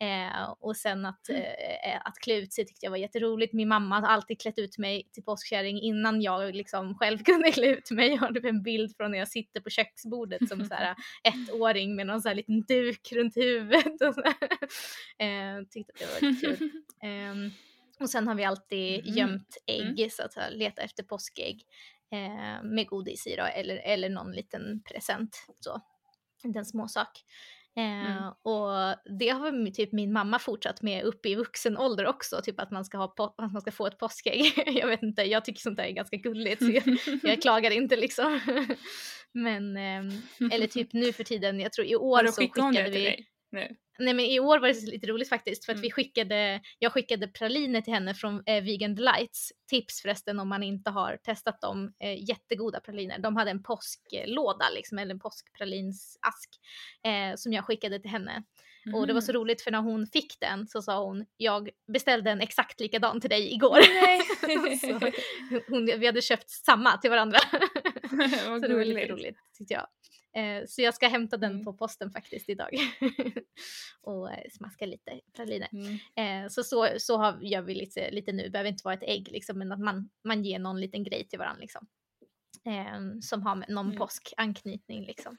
Eh, 0.00 0.54
och 0.60 0.76
sen 0.76 1.06
att, 1.06 1.28
mm. 1.28 1.42
eh, 1.42 2.00
att 2.04 2.18
klä 2.18 2.34
ut 2.34 2.52
sig 2.52 2.66
tyckte 2.66 2.86
jag 2.86 2.90
var 2.90 2.96
jätteroligt. 2.96 3.52
Min 3.52 3.68
mamma 3.68 4.00
har 4.00 4.08
alltid 4.08 4.40
klätt 4.40 4.58
ut 4.58 4.78
mig 4.78 5.08
till 5.12 5.22
påskkärring 5.22 5.80
innan 5.80 6.22
jag 6.22 6.54
liksom 6.54 6.94
själv 6.98 7.18
kunde 7.24 7.52
klä 7.52 7.66
ut 7.66 7.90
mig. 7.90 8.08
Jag 8.08 8.18
har 8.18 8.32
typ 8.32 8.44
en 8.44 8.62
bild 8.62 8.96
från 8.96 9.10
när 9.10 9.18
jag 9.18 9.28
sitter 9.28 9.60
på 9.60 9.70
köksbordet 9.70 10.48
som 10.48 10.64
så 10.64 10.74
här 10.74 10.90
ett 11.24 11.55
ettåring 11.56 11.96
med 11.96 12.06
någon 12.06 12.22
sån 12.22 12.28
här 12.28 12.36
liten 12.36 12.62
duk 12.62 13.12
runt 13.12 13.36
huvudet. 13.36 14.02
Och 14.02 14.14
så 14.14 14.20
eh, 15.24 15.62
tyckte 15.70 15.92
att 15.92 15.98
det 15.98 16.06
var 16.06 16.30
lite 16.30 16.46
kul. 16.46 16.70
Eh, 17.02 17.52
och 18.00 18.10
sen 18.10 18.28
har 18.28 18.34
vi 18.34 18.44
alltid 18.44 19.00
mm. 19.00 19.16
gömt 19.16 19.56
ägg, 19.66 19.98
mm. 19.98 20.10
så 20.10 20.22
att 20.22 20.52
leta 20.52 20.82
efter 20.82 21.02
påskägg 21.02 21.62
eh, 22.12 22.62
med 22.62 22.86
godis 22.86 23.26
i 23.26 23.36
då, 23.36 23.42
eller, 23.42 23.76
eller 23.76 24.08
någon 24.08 24.32
liten 24.32 24.82
present. 24.82 25.46
Så. 25.60 25.80
En 26.44 26.64
småsak. 26.64 27.24
Eh, 27.76 28.16
mm. 28.16 28.28
Och 28.42 28.96
det 29.18 29.28
har 29.28 29.70
typ 29.70 29.92
min 29.92 30.12
mamma 30.12 30.38
fortsatt 30.38 30.82
med 30.82 31.04
upp 31.04 31.26
i 31.26 31.34
vuxen 31.34 31.78
ålder 31.78 32.06
också, 32.06 32.40
typ 32.42 32.60
att 32.60 32.70
man 32.70 32.84
ska, 32.84 32.98
ha 32.98 33.14
att 33.38 33.52
man 33.52 33.60
ska 33.60 33.72
få 33.72 33.86
ett 33.86 33.98
påskägg. 33.98 34.52
jag 34.66 34.86
vet 34.86 35.02
inte, 35.02 35.22
jag 35.22 35.44
tycker 35.44 35.60
sånt 35.60 35.76
där 35.76 35.84
är 35.84 35.90
ganska 35.90 36.16
gulligt 36.16 36.64
så 36.64 36.70
jag, 36.70 36.98
jag 37.22 37.42
klagar 37.42 37.70
inte 37.70 37.96
liksom. 37.96 38.40
Men, 39.32 39.76
eh, 39.76 40.52
eller 40.52 40.66
typ 40.66 40.92
nu 40.92 41.12
för 41.12 41.24
tiden, 41.24 41.60
jag 41.60 41.72
tror 41.72 41.86
i 41.86 41.96
år 41.96 42.26
så 42.26 42.32
skickade 42.32 42.90
vi... 42.90 43.04
Nu? 43.04 43.24
Nej 43.98 44.14
men 44.14 44.24
i 44.24 44.40
år 44.40 44.58
var 44.58 44.68
det 44.68 44.92
lite 44.92 45.06
roligt 45.06 45.28
faktiskt 45.28 45.64
för 45.64 45.72
att 45.72 45.76
mm. 45.76 45.82
vi 45.82 45.90
skickade, 45.90 46.60
jag 46.78 46.92
skickade 46.92 47.28
praliner 47.28 47.80
till 47.80 47.92
henne 47.92 48.14
från 48.14 48.42
eh, 48.46 48.64
Vegan 48.64 48.94
Delights. 48.94 49.52
Tips 49.70 50.02
förresten 50.02 50.40
om 50.40 50.48
man 50.48 50.62
inte 50.62 50.90
har 50.90 51.16
testat 51.16 51.60
dem, 51.60 51.92
eh, 52.00 52.28
jättegoda 52.28 52.80
praliner. 52.80 53.18
De 53.18 53.36
hade 53.36 53.50
en 53.50 53.62
påsklåda 53.62 54.70
liksom, 54.74 54.98
eller 54.98 55.14
en 55.14 55.20
påskpralinsask 55.20 56.50
eh, 57.04 57.36
som 57.36 57.52
jag 57.52 57.64
skickade 57.64 58.00
till 58.00 58.10
henne. 58.10 58.42
Mm. 58.86 58.98
Och 58.98 59.06
det 59.06 59.12
var 59.12 59.20
så 59.20 59.32
mm. 59.32 59.40
roligt 59.40 59.62
för 59.62 59.70
när 59.70 59.82
hon 59.82 60.06
fick 60.06 60.40
den 60.40 60.66
så 60.66 60.82
sa 60.82 61.04
hon, 61.04 61.26
jag 61.36 61.70
beställde 61.92 62.30
en 62.30 62.40
exakt 62.40 62.80
likadan 62.80 63.20
till 63.20 63.30
dig 63.30 63.54
igår. 63.54 63.78
hon, 65.70 65.86
vi 66.00 66.06
hade 66.06 66.22
köpt 66.22 66.50
samma 66.50 66.96
till 66.96 67.10
varandra. 67.10 67.38
så 68.44 68.58
det 68.58 68.74
var 68.74 68.84
lite 68.84 69.12
roligt 69.12 69.36
tyckte 69.58 69.74
jag. 69.74 69.86
Eh, 70.36 70.64
så 70.66 70.82
jag 70.82 70.94
ska 70.94 71.08
hämta 71.08 71.36
den 71.36 71.52
mm. 71.52 71.64
på 71.64 71.72
posten 71.72 72.10
faktiskt 72.10 72.48
idag. 72.48 72.70
och 74.00 74.32
eh, 74.32 74.50
smaska 74.50 74.86
lite 74.86 75.20
praliner. 75.36 75.68
Mm. 75.72 76.44
Eh, 76.44 76.48
så, 76.48 76.64
så, 76.64 76.88
så 76.98 77.16
har, 77.16 77.38
gör 77.40 77.62
vi 77.62 77.74
lite, 77.74 78.10
lite 78.10 78.32
nu, 78.32 78.42
det 78.42 78.50
behöver 78.50 78.70
inte 78.70 78.84
vara 78.84 78.94
ett 78.94 79.02
ägg 79.02 79.28
liksom, 79.32 79.58
men 79.58 79.72
att 79.72 79.80
man, 79.80 80.10
man 80.24 80.44
ger 80.44 80.58
någon 80.58 80.80
liten 80.80 81.04
grej 81.04 81.28
till 81.28 81.38
varandra 81.38 81.60
liksom. 81.60 81.86
Eh, 82.64 83.20
som 83.20 83.42
har 83.42 83.54
någon 83.68 83.86
mm. 83.86 83.98
påskanknytning 83.98 85.04
liksom. 85.04 85.36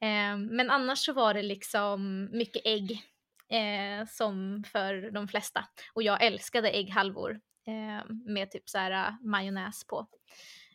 Eh, 0.00 0.36
men 0.36 0.70
annars 0.70 0.98
så 0.98 1.12
var 1.12 1.34
det 1.34 1.42
liksom 1.42 2.28
mycket 2.32 2.62
ägg 2.64 3.02
eh, 3.48 4.06
som 4.06 4.64
för 4.66 5.10
de 5.10 5.28
flesta. 5.28 5.64
Och 5.92 6.02
jag 6.02 6.24
älskade 6.24 6.70
ägghalvor 6.70 7.40
med 8.26 8.50
typ 8.50 8.68
så 8.68 8.78
här 8.78 9.16
majonnäs 9.22 9.84
på. 9.84 10.06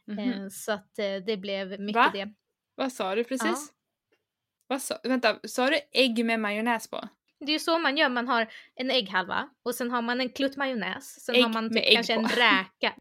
Mm 0.08 0.20
-hmm. 0.20 0.50
Så 0.50 0.72
att 0.72 0.96
det 1.26 1.40
blev 1.40 1.80
mycket 1.80 1.96
Va? 1.96 2.12
det. 2.14 2.34
Vad 2.80 2.94
sa 2.94 3.16
du 3.16 3.24
precis? 3.24 3.48
Ja. 3.48 3.58
Vad 4.68 4.82
sa, 4.82 5.00
vänta, 5.04 5.40
sa 5.44 5.70
du 5.70 5.80
ägg 5.92 6.26
med 6.26 6.40
majonnäs 6.40 6.88
på? 6.90 7.10
Det 7.40 7.46
är 7.46 7.54
ju 7.54 7.60
så 7.60 7.80
man 7.80 7.98
gör, 7.98 8.10
man 8.10 8.28
har 8.28 8.52
en 8.76 8.92
ägghalva 8.92 9.50
och 9.64 9.76
sen 9.76 9.92
har 9.92 10.02
man 10.02 10.22
en 10.22 10.30
klutt 10.30 10.58
majonnäs. 10.58 11.26
Sen 11.26 11.36
ägg 11.36 11.44
har 11.44 11.50
man 11.50 11.74
typ 11.74 11.94
kanske 11.94 12.16
på. 12.16 12.22
en 12.22 12.28
räka. 12.28 12.94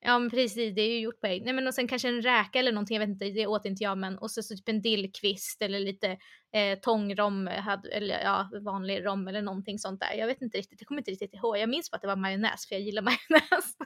Ja 0.00 0.18
men 0.18 0.30
precis, 0.30 0.74
det 0.74 0.82
är 0.82 0.90
ju 0.90 1.00
gjort 1.00 1.20
på 1.20 1.26
ägg. 1.26 1.44
Nej 1.44 1.54
men 1.54 1.66
och 1.66 1.74
sen 1.74 1.88
kanske 1.88 2.08
en 2.08 2.22
räka 2.22 2.58
eller 2.58 2.72
någonting, 2.72 2.94
jag 2.94 3.00
vet 3.00 3.08
inte, 3.08 3.24
det 3.24 3.46
åt 3.46 3.64
inte 3.64 3.84
jag 3.84 3.98
men 3.98 4.18
och 4.18 4.30
så, 4.30 4.42
så 4.42 4.56
typ 4.56 4.68
en 4.68 4.82
dillkvist 4.82 5.62
eller 5.62 5.80
lite 5.80 6.18
eh, 6.52 6.78
tångrom 6.78 7.48
eller 7.92 8.20
ja 8.22 8.50
vanlig 8.64 9.04
rom 9.04 9.28
eller 9.28 9.42
någonting 9.42 9.78
sånt 9.78 10.00
där. 10.00 10.12
Jag 10.14 10.26
vet 10.26 10.42
inte 10.42 10.58
riktigt, 10.58 10.80
jag 10.80 10.88
kommer 10.88 11.00
inte 11.00 11.10
riktigt 11.10 11.34
ihåg. 11.34 11.58
Jag 11.58 11.68
minns 11.68 11.90
bara 11.90 11.96
att 11.96 12.02
det 12.02 12.08
var 12.08 12.16
majonnäs 12.16 12.66
för 12.68 12.74
jag 12.74 12.82
gillar 12.82 13.02
majonnäs. 13.30 13.76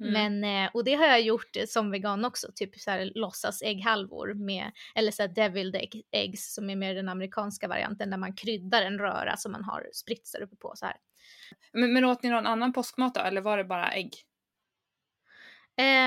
Mm. 0.00 0.12
Men, 0.12 0.64
eh, 0.64 0.70
och 0.74 0.84
det 0.84 0.94
har 0.94 1.06
jag 1.06 1.20
gjort 1.20 1.56
som 1.68 1.90
vegan 1.90 2.24
också, 2.24 2.48
typ 2.54 2.80
så 2.80 2.90
här 2.90 3.12
låtsas 3.14 3.62
ägghalvor 3.62 4.34
med, 4.34 4.72
eller 4.94 5.10
så 5.10 5.22
här 5.22 5.28
deviled 5.28 5.76
egg, 5.76 6.02
eggs 6.12 6.54
som 6.54 6.70
är 6.70 6.76
mer 6.76 6.94
den 6.94 7.08
amerikanska 7.08 7.68
varianten 7.68 8.10
där 8.10 8.18
man 8.18 8.36
kryddar 8.36 8.82
en 8.82 8.98
röra 8.98 9.36
som 9.36 9.52
man 9.52 9.64
har 9.64 9.88
spritsar 9.92 10.40
uppe 10.42 10.56
på 10.56 10.72
så 10.76 10.86
här. 10.86 10.96
Men, 11.72 11.92
men 11.92 12.04
åt 12.04 12.22
ni 12.22 12.30
någon 12.30 12.46
annan 12.46 12.72
påskmat 12.72 13.14
då, 13.14 13.20
eller 13.20 13.40
var 13.40 13.56
det 13.56 13.64
bara 13.64 13.92
ägg? 13.92 14.12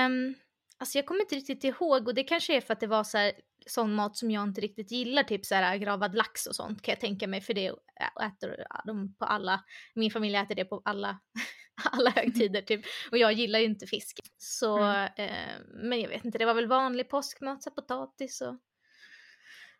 Um, 0.06 0.34
alltså 0.78 0.98
jag 0.98 1.06
kommer 1.06 1.20
inte 1.20 1.34
riktigt 1.34 1.64
ihåg 1.64 2.08
och 2.08 2.14
det 2.14 2.24
kanske 2.24 2.56
är 2.56 2.60
för 2.60 2.72
att 2.72 2.80
det 2.80 2.86
var 2.86 3.04
så 3.04 3.18
här, 3.18 3.32
sån 3.66 3.94
mat 3.94 4.16
som 4.16 4.30
jag 4.30 4.42
inte 4.42 4.60
riktigt 4.60 4.90
gillar, 4.90 5.22
typ 5.22 5.46
så 5.46 5.54
här 5.54 5.76
gravad 5.76 6.14
lax 6.14 6.46
och 6.46 6.56
sånt 6.56 6.82
kan 6.82 6.92
jag 6.92 7.00
tänka 7.00 7.26
mig 7.26 7.40
för 7.40 7.54
det 7.54 7.66
äter 8.26 8.66
de 8.86 9.14
på 9.14 9.24
alla, 9.24 9.64
min 9.94 10.10
familj 10.10 10.36
äter 10.36 10.54
det 10.54 10.64
på 10.64 10.82
alla, 10.84 11.20
alla 11.92 12.10
högtider 12.10 12.62
typ 12.62 12.80
och 13.10 13.18
jag 13.18 13.32
gillar 13.32 13.58
ju 13.58 13.64
inte 13.64 13.86
fisk. 13.86 14.20
Så, 14.38 14.78
mm. 14.78 15.10
eh, 15.16 15.60
men 15.74 16.00
jag 16.00 16.08
vet 16.08 16.24
inte, 16.24 16.38
det 16.38 16.44
var 16.44 16.54
väl 16.54 16.66
vanlig 16.66 17.08
påskmat, 17.08 17.62
så 17.62 17.70
potatis 17.70 18.40
och 18.40 18.56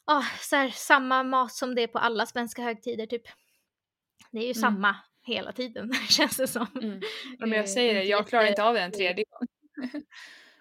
ah, 0.04 0.24
så 0.40 0.56
här, 0.56 0.70
samma 0.70 1.22
mat 1.22 1.52
som 1.52 1.74
det 1.74 1.82
är 1.82 1.86
på 1.86 1.98
alla 1.98 2.26
svenska 2.26 2.62
högtider 2.62 3.06
typ. 3.06 3.22
Det 4.30 4.38
är 4.38 4.42
ju 4.42 4.52
mm. 4.52 4.60
samma 4.60 4.96
hela 5.22 5.52
tiden 5.52 5.92
känns 6.08 6.36
det 6.36 6.48
som. 6.48 6.66
Mm. 6.82 7.00
Men 7.38 7.52
jag 7.52 7.68
säger 7.68 7.94
det, 7.94 8.04
jag 8.04 8.28
klarar 8.28 8.46
inte 8.46 8.64
av 8.64 8.74
det 8.74 8.80
en 8.80 8.92
tredje 8.92 9.24
gång. 9.30 9.48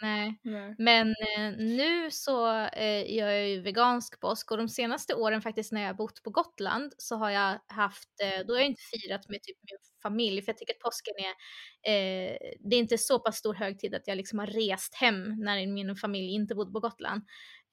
Nej. 0.01 0.39
Nej. 0.43 0.75
Men 0.77 1.07
eh, 1.09 1.51
nu 1.57 2.11
så 2.11 2.57
eh, 2.57 3.15
gör 3.15 3.29
jag 3.29 3.49
ju 3.49 3.61
vegansk 3.61 4.19
påsk 4.19 4.51
och 4.51 4.57
de 4.57 4.69
senaste 4.69 5.15
åren 5.15 5.41
faktiskt 5.41 5.71
när 5.71 5.81
jag 5.81 5.95
bott 5.95 6.23
på 6.23 6.29
Gotland 6.29 6.93
så 6.97 7.15
har 7.15 7.29
jag 7.29 7.59
haft, 7.67 8.09
eh, 8.23 8.45
då 8.47 8.53
har 8.53 8.59
jag 8.59 8.67
inte 8.67 8.81
firat 8.81 9.29
med 9.29 9.43
typ 9.43 9.57
min 9.71 9.77
familj 10.01 10.41
för 10.41 10.49
jag 10.49 10.57
tycker 10.57 10.73
att 10.73 10.79
påsken 10.79 11.13
är, 11.17 11.31
eh, 11.91 12.37
det 12.59 12.75
är 12.75 12.79
inte 12.79 12.97
så 12.97 13.19
pass 13.19 13.37
stor 13.37 13.53
högtid 13.53 13.95
att 13.95 14.07
jag 14.07 14.17
liksom 14.17 14.39
har 14.39 14.47
rest 14.47 14.95
hem 14.95 15.35
när 15.39 15.67
min 15.67 15.95
familj 15.95 16.33
inte 16.33 16.55
bodde 16.55 16.71
på 16.71 16.79
Gotland. 16.79 17.21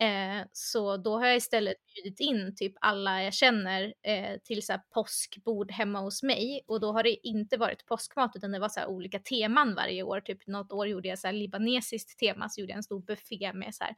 Eh, 0.00 0.46
så 0.52 0.96
då 0.96 1.18
har 1.18 1.26
jag 1.26 1.36
istället 1.36 1.76
bjudit 1.94 2.20
in 2.20 2.54
typ 2.56 2.72
alla 2.80 3.22
jag 3.22 3.34
känner 3.34 3.94
eh, 4.02 4.38
till 4.44 4.62
så 4.62 4.72
här 4.72 4.82
påskbord 4.94 5.70
hemma 5.70 6.00
hos 6.00 6.22
mig 6.22 6.60
och 6.66 6.80
då 6.80 6.92
har 6.92 7.02
det 7.02 7.26
inte 7.26 7.56
varit 7.56 7.86
påskmat 7.86 8.32
utan 8.36 8.52
det 8.52 8.58
var 8.58 8.68
så 8.68 8.80
här 8.80 8.86
olika 8.86 9.18
teman 9.18 9.74
varje 9.74 10.02
år. 10.02 10.20
Typ 10.20 10.46
något 10.46 10.72
år 10.72 10.88
gjorde 10.88 11.08
jag 11.08 11.18
så 11.18 11.26
här 11.26 11.34
libanesiskt 11.34 12.18
tema 12.18 12.48
så 12.48 12.60
gjorde 12.60 12.70
jag 12.70 12.76
en 12.76 12.82
stor 12.82 13.00
buffé 13.00 13.52
med 13.52 13.74
så 13.74 13.84
här 13.84 13.94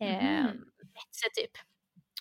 eh, 0.00 0.40
mm. 0.40 0.56
typ. 1.36 1.52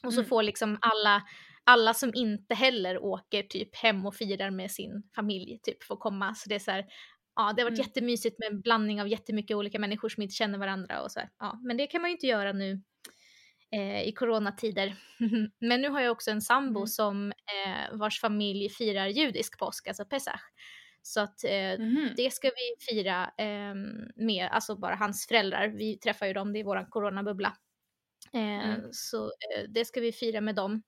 Och 0.03 0.13
så 0.13 0.19
mm. 0.19 0.29
får 0.29 0.43
liksom 0.43 0.77
alla 0.81 1.23
alla 1.69 1.93
som 1.93 2.11
inte 2.15 2.55
heller 2.55 3.03
åker 3.03 3.43
typ 3.43 3.75
hem 3.75 4.05
och 4.05 4.15
firar 4.15 4.51
med 4.51 4.71
sin 4.71 5.03
familj 5.15 5.59
typ 5.63 5.83
får 5.83 5.97
komma. 5.97 6.35
Så 6.35 6.49
det 6.49 6.55
är 6.55 6.59
så 6.59 6.71
här, 6.71 6.85
ja 7.35 7.53
det 7.55 7.61
har 7.61 7.69
varit 7.69 7.79
mm. 7.79 7.87
jättemysigt 7.87 8.39
med 8.39 8.47
en 8.51 8.61
blandning 8.61 9.01
av 9.01 9.07
jättemycket 9.07 9.57
olika 9.57 9.79
människor 9.79 10.09
som 10.09 10.23
inte 10.23 10.35
känner 10.35 10.59
varandra 10.59 11.01
och 11.01 11.11
så 11.11 11.19
här, 11.19 11.29
ja 11.39 11.59
men 11.63 11.77
det 11.77 11.87
kan 11.87 12.01
man 12.01 12.09
ju 12.09 12.15
inte 12.15 12.27
göra 12.27 12.51
nu 12.51 12.81
eh, 13.71 14.01
i 14.03 14.11
coronatider. 14.11 14.95
Men 15.59 15.81
nu 15.81 15.89
har 15.89 16.01
jag 16.01 16.11
också 16.11 16.31
en 16.31 16.41
sambo 16.41 16.79
mm. 16.79 16.87
som 16.87 17.31
eh, 17.31 17.97
vars 17.97 18.21
familj 18.21 18.69
firar 18.69 19.07
judisk 19.07 19.59
påsk, 19.59 19.87
alltså 19.87 20.05
pesach. 20.05 20.41
Så 21.01 21.21
att 21.21 21.43
eh, 21.43 21.51
mm. 21.51 22.09
det 22.17 22.33
ska 22.33 22.47
vi 22.47 22.93
fira 22.93 23.31
eh, 23.37 23.75
med, 24.15 24.49
alltså 24.51 24.75
bara 24.75 24.95
hans 24.95 25.27
föräldrar. 25.27 25.67
Vi 25.67 25.97
träffar 25.97 26.25
ju 26.25 26.33
dem, 26.33 26.53
det 26.53 26.59
är 26.59 26.63
våran 26.63 26.85
coronabubbla. 26.85 27.57
Eh, 28.33 28.69
mm. 28.69 28.81
Så 28.91 29.25
eh, 29.25 29.63
det 29.69 29.85
ska 29.85 30.01
vi 30.01 30.11
fira 30.11 30.41
med 30.41 30.55
dem. 30.55 30.81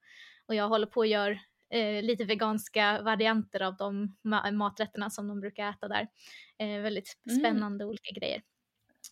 Och 0.51 0.55
jag 0.55 0.69
håller 0.69 0.87
på 0.87 1.01
att 1.01 1.07
göra 1.07 1.39
eh, 1.69 2.03
lite 2.03 2.25
veganska 2.25 3.01
varianter 3.01 3.61
av 3.61 3.77
de 3.77 4.15
ma 4.21 4.51
maträtterna 4.51 5.09
som 5.09 5.27
de 5.27 5.39
brukar 5.39 5.69
äta 5.69 5.87
där. 5.87 6.07
väldigt 6.81 7.17
mm. 7.29 7.39
spännande 7.39 7.85
olika 7.85 8.11
grejer. 8.19 8.41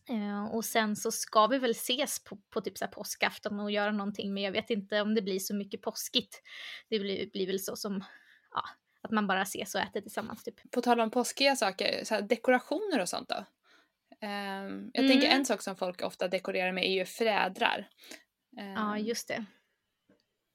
Uh, 0.10 0.56
och 0.56 0.66
sen 0.66 0.96
så 0.96 1.12
ska 1.12 1.48
vi 1.48 1.58
väl 1.58 1.72
ses 1.72 2.24
på, 2.24 2.38
på 2.50 2.62
typ 2.62 2.78
så 2.78 2.86
här 2.86 2.92
påskafton 2.92 3.60
och 3.60 3.72
göra 3.72 3.92
någonting 3.92 4.34
men 4.34 4.44
jag 4.44 4.52
vet 4.52 4.70
inte 4.70 5.02
om 5.02 5.16
det 5.16 5.22
blir 5.22 5.40
så 5.40 5.56
mycket 5.56 5.82
påskigt. 5.82 6.42
Det 6.90 7.00
blir, 7.00 7.32
blir 7.32 7.48
väl 7.48 7.60
så 7.60 7.76
som, 7.76 8.04
ja, 8.52 8.64
att 9.02 9.12
man 9.12 9.28
bara 9.28 9.42
ses 9.42 9.76
och 9.76 9.82
äter 9.82 10.02
tillsammans 10.02 10.44
typ. 10.44 10.72
På 10.72 10.82
tal 10.82 11.00
om 11.00 11.12
påskiga 11.12 11.56
saker, 11.56 12.04
så 12.04 12.16
här, 12.16 12.22
dekorationer 12.22 13.02
och 13.02 13.10
sånt 13.10 13.30
då? 13.30 13.36
Um, 14.22 14.92
jag 14.94 15.04
mm. 15.04 15.12
tänker 15.12 15.28
en 15.28 15.46
sak 15.46 15.62
som 15.62 15.76
folk 15.76 16.02
ofta 16.02 16.28
dekorerar 16.28 16.72
med 16.72 16.86
är 16.86 16.94
ju 16.94 17.06
flädrar. 17.06 17.90
Um, 18.58 18.68
ja, 18.68 18.98
just 18.98 19.28
det. 19.28 19.46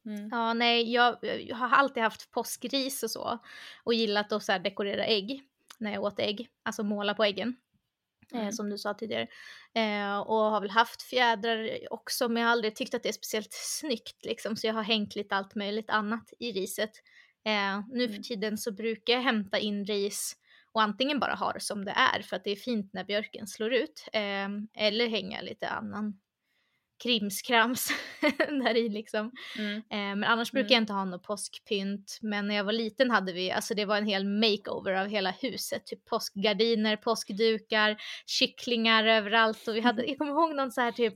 Mm. 0.06 0.28
Ja, 0.32 0.54
nej, 0.54 0.92
jag, 0.92 1.18
jag, 1.22 1.56
har 1.56 1.68
alltid 1.68 2.02
haft 2.02 2.30
påskris 2.30 3.02
och 3.02 3.10
så 3.10 3.38
och 3.84 3.94
gillat 3.94 4.32
att 4.32 4.42
så 4.42 4.58
dekorera 4.58 5.06
ägg 5.06 5.42
när 5.78 5.92
jag 5.92 6.02
åt 6.02 6.18
ägg, 6.18 6.48
alltså 6.62 6.82
måla 6.82 7.14
på 7.14 7.24
äggen. 7.24 7.56
Eh, 8.32 8.40
mm. 8.40 8.52
som 8.52 8.70
du 8.70 8.78
sa 8.78 8.94
tidigare. 8.94 9.26
Eh, 9.74 10.18
och 10.18 10.36
har 10.36 10.60
väl 10.60 10.70
haft 10.70 11.02
fjädrar 11.02 11.78
också 11.90 12.28
men 12.28 12.42
jag 12.42 12.48
har 12.48 12.52
aldrig 12.52 12.76
tyckt 12.76 12.94
att 12.94 13.02
det 13.02 13.08
är 13.08 13.12
speciellt 13.12 13.52
snyggt 13.52 14.24
liksom 14.24 14.56
så 14.56 14.66
jag 14.66 14.74
har 14.74 14.82
hängt 14.82 15.16
lite 15.16 15.36
allt 15.36 15.54
möjligt 15.54 15.90
annat 15.90 16.32
i 16.38 16.52
riset. 16.52 16.90
Eh, 17.44 17.80
nu 17.92 18.08
för 18.08 18.14
mm. 18.14 18.22
tiden 18.22 18.58
så 18.58 18.72
brukar 18.72 19.12
jag 19.12 19.20
hämta 19.20 19.58
in 19.58 19.84
ris 19.84 20.36
och 20.72 20.82
antingen 20.82 21.20
bara 21.20 21.34
ha 21.34 21.52
det 21.52 21.60
som 21.60 21.84
det 21.84 21.90
är 21.90 22.22
för 22.22 22.36
att 22.36 22.44
det 22.44 22.50
är 22.50 22.56
fint 22.56 22.92
när 22.92 23.04
björken 23.04 23.46
slår 23.46 23.72
ut 23.72 24.08
eh, 24.12 24.48
eller 24.74 25.08
hänga 25.08 25.40
lite 25.40 25.68
annan 25.68 26.20
krimskrams 27.02 27.88
där 28.38 28.76
i 28.76 28.88
liksom. 28.88 29.32
Mm. 29.58 29.76
Eh, 29.76 29.82
men 29.90 30.24
annars 30.24 30.52
brukar 30.52 30.66
mm. 30.66 30.74
jag 30.74 30.82
inte 30.82 30.92
ha 30.92 31.04
något 31.04 31.22
påskpynt. 31.22 32.18
Men 32.22 32.48
när 32.48 32.54
jag 32.54 32.64
var 32.64 32.72
liten 32.72 33.10
hade 33.10 33.32
vi, 33.32 33.50
alltså 33.50 33.74
det 33.74 33.84
var 33.84 33.96
en 33.96 34.06
hel 34.06 34.24
makeover 34.24 34.92
av 34.92 35.06
hela 35.06 35.30
huset. 35.30 35.86
Typ 35.86 36.04
påskgardiner, 36.04 36.96
påskdukar, 36.96 37.96
kycklingar 38.26 39.04
överallt. 39.06 39.68
Och 39.68 39.76
vi 39.76 39.80
hade, 39.80 40.04
jag 40.06 40.18
kommer 40.18 40.32
ihåg 40.32 40.54
någon 40.54 40.72
så 40.72 40.80
här 40.80 40.92
typ, 40.92 41.14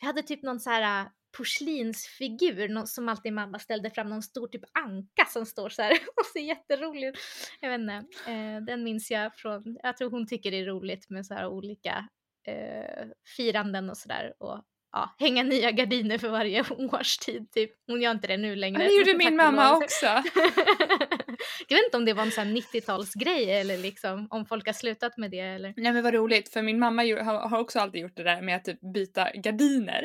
vi 0.00 0.06
hade 0.06 0.22
typ 0.22 0.42
någon 0.42 0.60
så 0.60 0.70
här 0.70 1.02
äh, 1.02 1.08
porslinsfigur 1.36 2.86
som 2.86 3.08
alltid 3.08 3.32
mamma 3.32 3.58
ställde 3.58 3.90
fram, 3.90 4.08
någon 4.08 4.22
stor 4.22 4.48
typ 4.48 4.62
anka 4.72 5.24
som 5.28 5.46
står 5.46 5.68
så 5.68 5.82
här 5.82 5.92
och 6.16 6.26
ser 6.32 6.40
jätterolig 6.40 7.08
ut. 7.08 7.18
Jag 7.60 7.70
vet 7.70 7.80
inte, 7.80 8.04
eh, 8.30 8.60
den 8.66 8.84
minns 8.84 9.10
jag 9.10 9.34
från, 9.34 9.78
jag 9.82 9.96
tror 9.96 10.10
hon 10.10 10.26
tycker 10.26 10.50
det 10.50 10.56
är 10.56 10.66
roligt 10.66 11.10
med 11.10 11.26
så 11.26 11.34
här 11.34 11.46
olika 11.46 12.08
eh, 12.46 13.06
firanden 13.36 13.90
och 13.90 13.96
sådär 13.96 14.34
och 14.38 14.64
ja, 14.96 15.14
hänga 15.18 15.42
nya 15.42 15.70
gardiner 15.70 16.18
för 16.18 16.28
varje 16.28 16.64
årstid 16.78 17.50
typ. 17.50 17.70
Hon 17.86 18.02
gör 18.02 18.10
inte 18.10 18.26
det 18.26 18.36
nu 18.36 18.56
längre. 18.56 18.82
Ja, 18.82 18.88
det 18.88 18.94
gjorde 18.94 19.14
min 19.18 19.36
mamma 19.36 19.76
också. 19.76 20.06
jag 21.68 21.76
vet 21.76 21.84
inte 21.84 21.96
om 21.96 22.04
det 22.04 22.12
var 22.12 22.22
en 22.22 22.30
sån 22.30 22.56
90-talsgrej 22.56 23.60
eller 23.60 23.78
liksom 23.78 24.26
om 24.30 24.46
folk 24.46 24.66
har 24.66 24.72
slutat 24.72 25.16
med 25.16 25.30
det 25.30 25.40
eller. 25.40 25.74
Nej 25.76 25.92
men 25.92 26.02
vad 26.02 26.14
roligt 26.14 26.48
för 26.48 26.62
min 26.62 26.78
mamma 26.78 27.02
har 27.22 27.58
också 27.58 27.80
alltid 27.80 28.00
gjort 28.00 28.16
det 28.16 28.22
där 28.22 28.42
med 28.42 28.56
att 28.56 28.64
typ 28.64 28.80
byta 28.94 29.30
gardiner. 29.34 30.04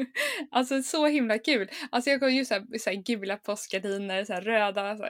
alltså 0.50 0.82
så 0.82 1.06
himla 1.06 1.38
kul. 1.38 1.68
Alltså 1.90 2.10
jag 2.10 2.20
går 2.20 2.30
ju 2.30 2.44
såhär, 2.44 2.78
så 2.78 3.02
gula 3.06 3.36
påskgardiner, 3.36 4.24
så 4.24 4.34
röda 4.34 4.96
så 4.96 5.08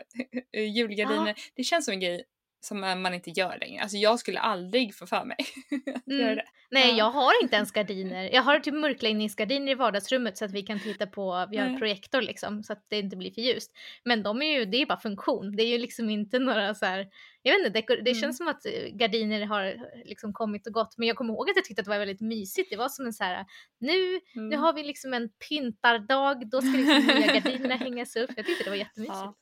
julgardiner. 0.56 1.34
Ja. 1.36 1.42
Det 1.56 1.64
känns 1.64 1.84
som 1.84 1.94
en 1.94 2.00
grej 2.00 2.24
som 2.60 2.80
man 2.80 3.14
inte 3.14 3.30
gör 3.30 3.58
längre. 3.60 3.82
Alltså 3.82 3.96
jag 3.96 4.18
skulle 4.18 4.40
aldrig 4.40 4.94
få 4.94 5.06
för 5.06 5.24
mig 5.24 5.36
att 5.94 6.06
mm. 6.06 6.20
göra 6.20 6.34
det. 6.34 6.44
Nej, 6.70 6.96
jag 6.96 7.10
har 7.10 7.42
inte 7.42 7.56
ens 7.56 7.72
gardiner. 7.72 8.30
Jag 8.32 8.42
har 8.42 8.60
typ 8.60 8.74
mörkläggningsgardiner 8.74 9.72
i 9.72 9.74
vardagsrummet 9.74 10.38
så 10.38 10.44
att 10.44 10.52
vi 10.52 10.62
kan 10.62 10.80
titta 10.80 11.06
på, 11.06 11.46
vi 11.50 11.56
har 11.56 11.66
mm. 11.66 11.78
projektor 11.78 12.22
liksom 12.22 12.62
så 12.62 12.72
att 12.72 12.86
det 12.88 12.98
inte 12.98 13.16
blir 13.16 13.30
för 13.30 13.40
ljust. 13.40 13.72
Men 14.04 14.22
de 14.22 14.42
är 14.42 14.58
ju, 14.58 14.64
det 14.64 14.82
är 14.82 14.86
bara 14.86 15.00
funktion. 15.00 15.56
Det 15.56 15.62
är 15.62 15.68
ju 15.68 15.78
liksom 15.78 16.10
inte 16.10 16.38
några 16.38 16.74
så 16.74 16.86
här, 16.86 17.06
jag 17.42 17.58
vet 17.58 17.66
inte, 17.66 17.80
det, 17.80 18.02
det 18.02 18.10
mm. 18.10 18.20
känns 18.20 18.36
som 18.36 18.48
att 18.48 18.66
eh, 18.66 18.72
gardiner 18.92 19.46
har 19.46 19.76
liksom 20.04 20.32
kommit 20.32 20.66
och 20.66 20.72
gått. 20.72 20.94
Men 20.98 21.08
jag 21.08 21.16
kommer 21.16 21.34
ihåg 21.34 21.50
att 21.50 21.56
jag 21.56 21.64
tyckte 21.64 21.80
att 21.80 21.86
det 21.86 21.90
var 21.90 21.98
väldigt 21.98 22.20
mysigt. 22.20 22.70
Det 22.70 22.76
var 22.76 22.88
som 22.88 23.06
en 23.06 23.12
så 23.12 23.24
här, 23.24 23.46
nu, 23.80 24.20
nu 24.34 24.46
mm. 24.46 24.60
har 24.60 24.72
vi 24.72 24.82
liksom 24.82 25.14
en 25.14 25.28
pyntardag, 25.48 26.50
då 26.50 26.60
ska 26.60 26.70
liksom 26.70 27.06
nya 27.06 27.34
gardinerna 27.34 27.76
hängas 27.76 28.16
upp. 28.16 28.30
Jag 28.36 28.46
tyckte 28.46 28.64
det 28.64 28.70
var 28.70 28.76
jättemysigt. 28.76 29.16
Ja. 29.16 29.34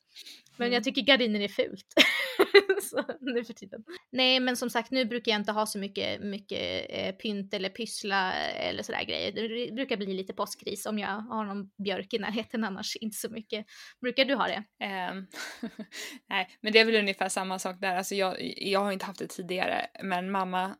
Men 0.56 0.66
jag 0.66 0.74
mm. 0.74 0.82
tycker 0.82 1.02
gardiner 1.02 1.40
är 1.40 1.48
fult. 1.48 1.94
så, 2.82 3.04
nu 3.20 3.44
för 3.44 3.52
tiden. 3.52 3.84
Nej 4.12 4.40
men 4.40 4.56
som 4.56 4.70
sagt 4.70 4.90
nu 4.90 5.04
brukar 5.04 5.32
jag 5.32 5.40
inte 5.40 5.52
ha 5.52 5.66
så 5.66 5.78
mycket, 5.78 6.20
mycket 6.20 6.86
eh, 6.88 7.14
pynt 7.14 7.54
eller 7.54 7.68
pyssla 7.68 8.32
eller 8.34 8.82
sådär 8.82 9.04
grejer. 9.04 9.32
Det 9.32 9.74
brukar 9.74 9.96
bli 9.96 10.14
lite 10.14 10.32
påskris 10.32 10.86
om 10.86 10.98
jag 10.98 11.08
har 11.08 11.44
någon 11.44 11.70
björk 11.84 12.14
i 12.14 12.18
närheten 12.18 12.64
annars 12.64 12.96
inte 12.96 13.16
så 13.16 13.30
mycket. 13.30 13.66
Brukar 14.00 14.24
du 14.24 14.34
ha 14.34 14.46
det? 14.46 14.64
Um, 15.12 15.26
nej 16.28 16.48
men 16.60 16.72
det 16.72 16.78
är 16.78 16.84
väl 16.84 16.96
ungefär 16.96 17.28
samma 17.28 17.58
sak 17.58 17.76
där. 17.80 17.96
Alltså 17.96 18.14
jag, 18.14 18.36
jag 18.56 18.80
har 18.80 18.92
inte 18.92 19.06
haft 19.06 19.18
det 19.18 19.26
tidigare 19.26 19.86
men 20.02 20.30
mamma 20.30 20.76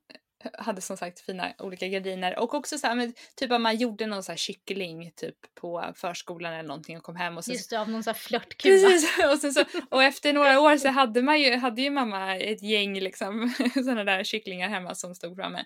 hade 0.59 0.81
som 0.81 0.97
sagt 0.97 1.21
fina 1.21 1.53
olika 1.59 1.89
gardiner 1.89 2.39
och 2.39 2.55
också 2.55 2.79
så 2.79 2.87
här, 2.87 2.95
men, 2.95 3.15
typ 3.37 3.53
att 3.53 3.61
man 3.61 3.77
gjorde 3.77 4.07
någon 4.07 4.23
så 4.23 4.33
här 4.33 4.37
kyckling 4.37 5.13
typ 5.17 5.35
på 5.55 5.93
förskolan 5.97 6.53
eller 6.53 6.69
någonting 6.69 6.97
och 6.97 7.03
kom 7.03 7.17
hem 7.17 7.37
och 7.37 7.45
så 7.45 7.53
Just 7.53 7.71
det, 7.71 7.81
av 7.81 7.91
någon 7.91 8.05
så 8.05 8.11
här 8.11 8.15
flörtkuva. 8.15 8.89
och, 9.33 9.39
så, 9.39 9.65
och 9.91 10.03
efter 10.03 10.33
några 10.33 10.61
år 10.61 10.77
så 10.77 10.89
hade 10.89 11.23
man 11.23 11.41
ju, 11.41 11.57
hade 11.57 11.83
ju 11.83 11.91
mamma 11.91 12.37
ett 12.37 12.63
gäng 12.63 13.01
liksom 13.01 13.55
sådana 13.75 14.05
där 14.05 14.25
kycklingar 14.25 14.69
hemma 14.69 14.95
som 14.95 15.15
stod 15.15 15.37
framme. 15.37 15.65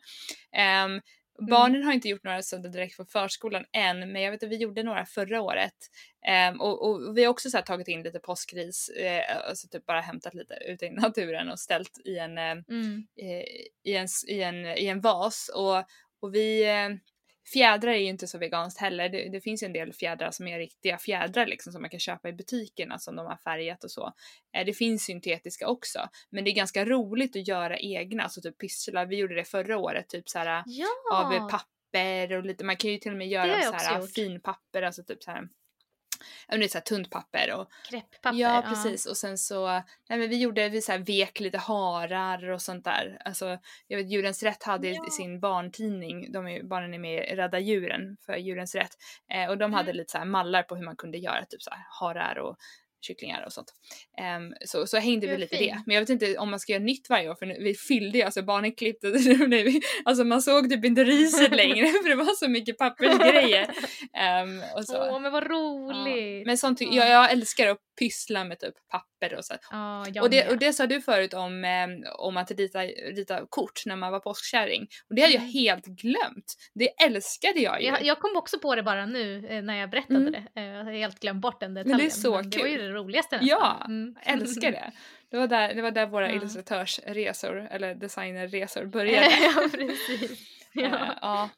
Um, 0.86 1.00
Mm. 1.38 1.50
Barnen 1.50 1.82
har 1.82 1.92
inte 1.92 2.08
gjort 2.08 2.24
några 2.24 2.42
sådana 2.42 2.68
direkt 2.68 2.96
på 2.96 3.04
förskolan 3.04 3.64
än, 3.72 4.12
men 4.12 4.22
jag 4.22 4.30
vet 4.30 4.42
att 4.42 4.48
vi 4.48 4.56
gjorde 4.56 4.82
några 4.82 5.06
förra 5.06 5.42
året. 5.42 5.74
Ehm, 6.26 6.60
och, 6.60 6.90
och 6.90 7.16
vi 7.16 7.24
har 7.24 7.30
också 7.30 7.50
så 7.50 7.56
här 7.56 7.64
tagit 7.64 7.88
in 7.88 8.02
lite 8.02 8.18
påskris, 8.18 8.88
eh, 8.88 9.48
alltså 9.48 9.68
typ 9.68 9.86
bara 9.86 10.00
hämtat 10.00 10.34
lite 10.34 10.54
ute 10.54 10.86
i 10.86 10.90
naturen 11.06 11.48
och 11.50 11.58
ställt 11.60 11.98
i 12.04 12.18
en, 12.18 12.38
eh, 12.38 12.44
Mm. 12.68 13.06
eh, 13.16 13.44
i 13.84 13.96
en, 13.96 14.06
i 14.28 14.42
en, 14.42 14.66
i 14.66 14.86
en 14.86 15.00
vas. 15.00 15.50
Och, 15.54 15.76
och 16.20 16.34
vi, 16.34 16.64
eh, 16.64 16.88
fjädrar 17.52 17.92
är 17.92 17.96
ju 17.96 18.08
inte 18.08 18.26
så 18.26 18.38
veganskt 18.38 18.80
heller. 18.80 19.08
Det, 19.08 19.28
det 19.28 19.40
finns 19.40 19.62
ju 19.62 19.66
en 19.66 19.72
del 19.72 19.92
fjädrar 19.92 20.30
som 20.30 20.48
är 20.48 20.58
riktiga 20.58 20.98
fjädrar 20.98 21.46
liksom 21.46 21.72
som 21.72 21.82
man 21.82 21.90
kan 21.90 22.00
köpa 22.00 22.28
i 22.28 22.32
butikerna 22.32 22.98
som 22.98 23.16
de 23.16 23.26
har 23.26 23.36
färgat 23.36 23.84
och 23.84 23.90
så. 23.90 24.12
Eh, 24.56 24.66
det 24.66 24.72
finns 24.72 25.04
syntetiska 25.04 25.68
också, 25.68 26.08
men 26.30 26.44
det 26.44 26.50
är 26.50 26.54
ganska 26.54 26.84
roligt 26.84 27.36
att 27.36 27.48
göra 27.48 27.78
egna, 27.78 28.22
alltså 28.22 28.40
typ 28.40 28.58
pysslar. 28.58 29.06
Vi 29.06 29.16
gjorde 29.16 29.34
det 29.34 29.44
förra 29.44 29.78
året, 29.78 30.08
typ 30.08 30.28
så 30.28 30.38
här 30.38 30.62
Ja! 30.66 30.86
av 31.12 31.50
papper 31.50 32.32
och 32.32 32.44
lite, 32.44 32.64
man 32.64 32.76
kan 32.76 32.90
ju 32.90 32.98
till 32.98 33.12
och 33.12 33.18
med 33.18 33.28
göra 33.28 33.62
så 33.62 33.72
här 33.72 34.02
finpapper, 34.06 34.82
alltså 34.82 35.04
typ 35.04 35.22
så 35.22 35.30
här 35.30 35.48
men 36.48 36.60
det 36.60 36.66
är 36.66 36.68
så 36.68 36.78
här 36.78 36.82
tunt 36.82 37.10
papper 37.10 37.52
och 37.52 37.68
Krepppapper. 37.90 38.38
ja 38.38 38.64
precis 38.68 39.06
och 39.06 39.16
sen 39.16 39.38
så, 39.38 39.66
nej 40.08 40.18
men 40.18 40.28
vi 40.28 40.38
gjorde, 40.40 40.68
vi 40.68 40.82
så 40.82 40.92
här 40.92 40.98
vek 40.98 41.40
lite 41.40 41.58
harar 41.58 42.50
och 42.50 42.62
sånt 42.62 42.84
där. 42.84 43.18
Alltså 43.24 43.58
jag 43.86 43.98
vet 43.98 44.10
Djurens 44.10 44.42
Rätt 44.42 44.62
hade 44.62 44.88
i 44.88 44.94
Ja. 44.94 45.04
sin 45.16 45.40
barntidning, 45.40 46.32
de 46.32 46.48
är, 46.48 46.62
barnen 46.62 46.94
är 46.94 46.98
med 46.98 47.28
i 47.28 47.36
Rädda 47.36 47.58
Djuren 47.58 48.16
för 48.26 48.36
Djurens 48.36 48.74
Rätt 48.74 48.92
eh, 49.32 49.48
och 49.50 49.58
de 49.58 49.72
hade 49.72 49.90
Mm. 49.90 49.96
lite 49.96 50.12
så 50.12 50.18
här 50.18 50.24
mallar 50.24 50.62
på 50.62 50.76
hur 50.76 50.84
man 50.84 50.96
kunde 50.96 51.18
göra 51.18 51.44
typ 51.44 51.62
så 51.62 51.70
här 51.70 51.86
harar 52.00 52.38
och 52.38 52.56
kycklingar 53.04 53.44
och 53.46 53.52
sånt. 53.52 53.74
Ehm, 54.20 54.52
så, 54.66 54.86
så 54.86 54.96
hängde 54.98 55.26
vi 55.26 55.36
lite 55.38 55.56
fint. 55.56 55.70
det. 55.72 55.82
Men 55.86 55.94
jag 55.94 56.02
vet 56.02 56.10
inte 56.10 56.38
om 56.38 56.50
man 56.50 56.60
ska 56.60 56.72
göra 56.72 56.82
nytt 56.82 57.10
varje 57.10 57.30
år 57.30 57.34
för 57.34 57.46
nu, 57.46 57.56
vi 57.60 57.74
fyllde 57.74 58.18
ju, 58.18 58.24
alltså 58.24 58.42
barnen 58.42 58.72
klippte, 58.74 59.10
vi- 59.10 59.80
alltså 60.04 60.24
man 60.24 60.42
såg 60.42 60.70
typ 60.70 60.84
inte 60.84 61.04
riset 61.04 61.56
längre 61.56 61.86
för 61.86 62.08
det 62.08 62.14
var 62.14 62.34
så 62.34 62.48
mycket 62.48 62.78
pappersgrejer. 62.78 63.66
Och 64.76 64.84
så. 64.84 65.10
Åh, 65.10 65.20
men 65.20 65.32
vad 65.32 65.42
Ja. 65.44 65.48
roligt! 65.48 66.46
Men 66.46 66.58
sånt, 66.58 66.80
Ja. 66.80 66.88
jag, 66.92 67.08
jag 67.08 67.32
älskar 67.32 67.68
att 67.68 67.78
pyssla 67.98 68.44
med 68.44 68.58
typ 68.60 68.74
papper 68.90 69.11
och 69.38 69.44
så. 69.44 69.54
Jag 70.14 70.22
Och 70.24 70.30
det, 70.30 70.48
och 70.48 70.58
det 70.58 70.72
sa 70.72 70.86
du 70.86 71.00
förut 71.00 71.34
om, 71.34 71.64
eh, 71.64 72.10
om 72.18 72.36
att 72.36 72.50
rita, 72.50 72.82
rita 72.86 73.46
kort 73.48 73.82
när 73.86 73.96
man 73.96 74.12
var 74.12 74.20
påskkärring. 74.20 74.88
Och 75.08 75.14
det 75.14 75.22
hade 75.22 75.34
jag 75.34 75.40
Mm. 75.42 75.52
helt 75.52 75.86
glömt. 75.86 76.54
Det 76.74 76.88
älskade 77.04 77.60
jag 77.60 77.82
ju. 77.82 77.86
Jag, 77.88 78.02
jag 78.04 78.18
kom 78.20 78.36
också 78.36 78.58
på 78.58 78.74
det 78.74 78.82
bara 78.82 79.06
nu 79.06 79.46
eh, 79.50 79.62
när 79.62 79.76
jag 79.80 79.90
berättade 79.90 80.18
Mm. 80.20 80.32
det. 80.32 80.60
Eh, 80.60 80.66
Jag 80.66 80.84
har 80.84 80.92
helt 80.92 81.20
glömt 81.20 81.40
bort 81.40 81.60
den 81.60 81.74
det 81.74 81.80
är 81.80 81.84
detaljen. 81.84 82.10
så 82.10 82.40
Det 82.42 82.58
var 82.58 82.66
ju 82.66 82.72
kul. 82.76 82.80
det 82.82 82.88
roligaste 82.92 83.36
nästan. 83.36 83.48
Ja, 83.48 83.82
Mm. 83.86 84.14
Älskar 84.22 84.70
det. 84.72 84.92
Det 85.30 85.38
var 85.38 85.46
där, 85.46 85.74
det 85.74 85.82
var 85.82 85.90
där 85.90 86.06
våra 86.06 86.28
Ja. 86.28 86.34
illustratörsresor, 86.36 87.68
eller 87.70 87.94
designerresor 87.94 88.84
började. 88.96 89.26
ja, 89.56 89.68
precis. 89.72 90.30
Eh, 90.82 90.82
Ja. 90.82 91.18
ja. 91.22 91.50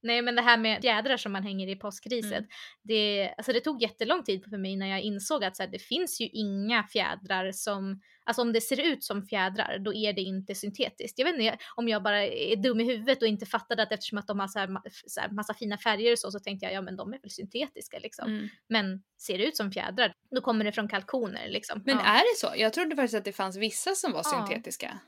Nej 0.00 0.22
men 0.22 0.34
det 0.34 0.42
här 0.42 0.58
med 0.58 0.80
fjädrar 0.82 1.16
som 1.16 1.32
man 1.32 1.42
hänger 1.42 1.68
i 1.68 1.76
påskriset. 1.76 2.32
Mm. 2.32 2.48
Det, 2.82 3.34
alltså 3.36 3.52
det 3.52 3.60
tog 3.60 3.82
jättelång 3.82 4.24
tid 4.24 4.44
för 4.50 4.58
mig 4.58 4.76
när 4.76 4.86
jag 4.86 5.00
insåg 5.00 5.44
att 5.44 5.56
så 5.56 5.62
här, 5.62 5.70
det 5.70 5.78
finns 5.78 6.20
ju 6.20 6.28
inga 6.28 6.82
fjädrar 6.82 7.52
som, 7.52 8.00
alltså 8.24 8.42
om 8.42 8.52
det 8.52 8.60
ser 8.60 8.80
ut 8.80 9.04
som 9.04 9.26
fjädrar 9.26 9.78
då 9.78 9.94
är 9.94 10.12
det 10.12 10.20
inte 10.20 10.54
syntetiskt. 10.54 11.18
Jag 11.18 11.26
vet 11.26 11.40
inte 11.40 11.58
om 11.76 11.88
jag 11.88 12.02
bara 12.02 12.22
är 12.26 12.56
dum 12.56 12.80
i 12.80 12.84
huvudet 12.84 13.22
och 13.22 13.28
inte 13.28 13.46
fattade 13.46 13.82
att 13.82 13.92
eftersom 13.92 14.18
att 14.18 14.26
de 14.26 14.40
har 14.40 14.48
så 14.48 14.58
här, 14.58 14.68
så 15.06 15.20
här 15.20 15.30
massa 15.30 15.54
fina 15.54 15.78
färger 15.78 16.12
och 16.12 16.18
så, 16.18 16.30
så 16.30 16.38
tänkte 16.38 16.66
jag 16.66 16.74
ja 16.74 16.80
men 16.82 16.96
de 16.96 17.12
är 17.12 17.18
väl 17.18 17.30
syntetiska 17.30 17.98
liksom. 17.98 18.28
Mm. 18.28 18.48
Men 18.68 19.02
ser 19.18 19.38
det 19.38 19.44
ut 19.44 19.56
som 19.56 19.72
fjädrar 19.72 20.12
då 20.30 20.40
kommer 20.40 20.64
det 20.64 20.72
från 20.72 20.88
kalkoner 20.88 21.48
liksom. 21.48 21.82
Men 21.86 21.96
ja. 21.96 22.04
är 22.04 22.18
det 22.18 22.38
så? 22.38 22.52
Jag 22.56 22.72
trodde 22.72 22.96
faktiskt 22.96 23.14
att 23.14 23.24
det 23.24 23.32
fanns 23.32 23.56
vissa 23.56 23.94
som 23.94 24.12
var 24.12 24.22
Ja. 24.24 24.46
syntetiska. 24.46 25.00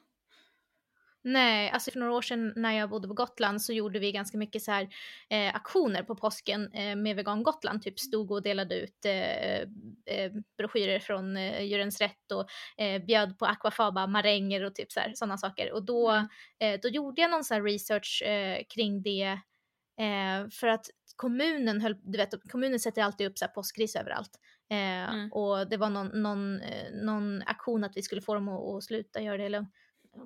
Nej, 1.29 1.71
alltså 1.71 1.91
för 1.91 1.99
några 1.99 2.13
år 2.13 2.23
sedan 2.23 2.53
när 2.57 2.73
jag 2.73 2.91
bodde 2.91 3.09
på 3.09 3.15
Gotland 3.15 3.63
så 3.63 3.73
gjorde 3.73 3.99
vi 3.99 4.13
ganska 4.13 4.39
mycket 4.39 4.63
så 4.63 4.71
här 4.73 4.89
eh, 5.29 5.55
aktioner 5.57 6.03
på 6.03 6.17
påsken 6.17 6.73
eh, 6.73 6.97
med 6.97 7.17
Vegan 7.17 7.43
Gotland. 7.43 7.83
Typ 7.83 7.99
stod 8.01 8.31
och 8.31 8.43
delade 8.43 8.75
ut 8.75 9.05
eh, 9.05 9.57
eh, 10.17 10.33
broschyrer 10.59 10.99
från 10.99 11.37
eh, 11.37 11.63
Djurens 11.63 12.01
Rätt 12.01 12.33
och 12.33 12.47
eh, 12.83 13.05
bjöd 13.05 13.39
på 13.39 13.47
aquafaba, 13.47 14.07
maränger 14.07 14.65
och 14.65 14.75
typ 14.75 14.93
så 14.93 15.01
här, 15.01 15.13
sådana 15.15 15.39
saker. 15.39 15.73
Och 15.73 15.83
då, 15.85 16.11
Mm. 16.11 16.29
eh, 16.75 16.81
då 16.83 16.89
gjorde 16.89 17.21
jag 17.23 17.31
någon 17.31 17.45
så 17.45 17.55
här 17.55 17.63
research 17.63 18.23
kring 18.75 19.03
det 19.03 19.39
för 20.53 20.67
att 20.67 20.87
kommunen 21.17 21.81
höll, 21.81 21.97
du 22.03 22.19
vet, 22.19 22.51
kommunen 22.51 22.81
sätter 22.81 23.03
alltid 23.03 23.27
upp 23.27 23.39
så 23.39 23.45
här 23.45 23.53
påskris 23.53 23.97
överallt. 23.97 24.31
Mm. 24.71 25.33
Och 25.33 25.69
det 25.69 25.77
var 25.77 25.91
någon, 25.91 26.23
någon, 26.23 26.61
någon 27.03 27.43
aktion 27.43 27.85
att 27.85 27.97
vi 27.97 28.03
skulle 28.03 28.21
få 28.23 28.35
dem 28.35 28.49
att, 28.49 28.75
att 28.77 28.85
sluta 28.85 29.21
göra 29.21 29.37
det. 29.37 29.45
Eller, 29.45 29.67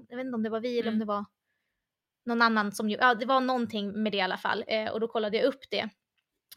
jag 0.09 0.17
vet 0.17 0.25
inte 0.27 0.35
om 0.37 0.43
det 0.43 0.51
var 0.51 0.61
vi 0.61 0.79
eller 0.79 0.89
om 0.89 0.95
Mm. 0.95 0.99
det 0.99 1.05
var 1.13 1.25
någon 2.27 2.43
annan 2.43 2.73
som 2.73 2.91
gjorde, 2.91 3.05
ja 3.05 3.15
det 3.15 3.27
var 3.27 3.41
någonting 3.41 4.03
med 4.03 4.13
det 4.13 4.19
i 4.19 4.21
alla 4.21 4.37
fall. 4.39 4.65
Eh, 4.67 4.89
och 4.91 5.01
då 5.01 5.09
kollade 5.09 5.37
jag 5.37 5.47
upp 5.47 5.61
det. 5.71 5.89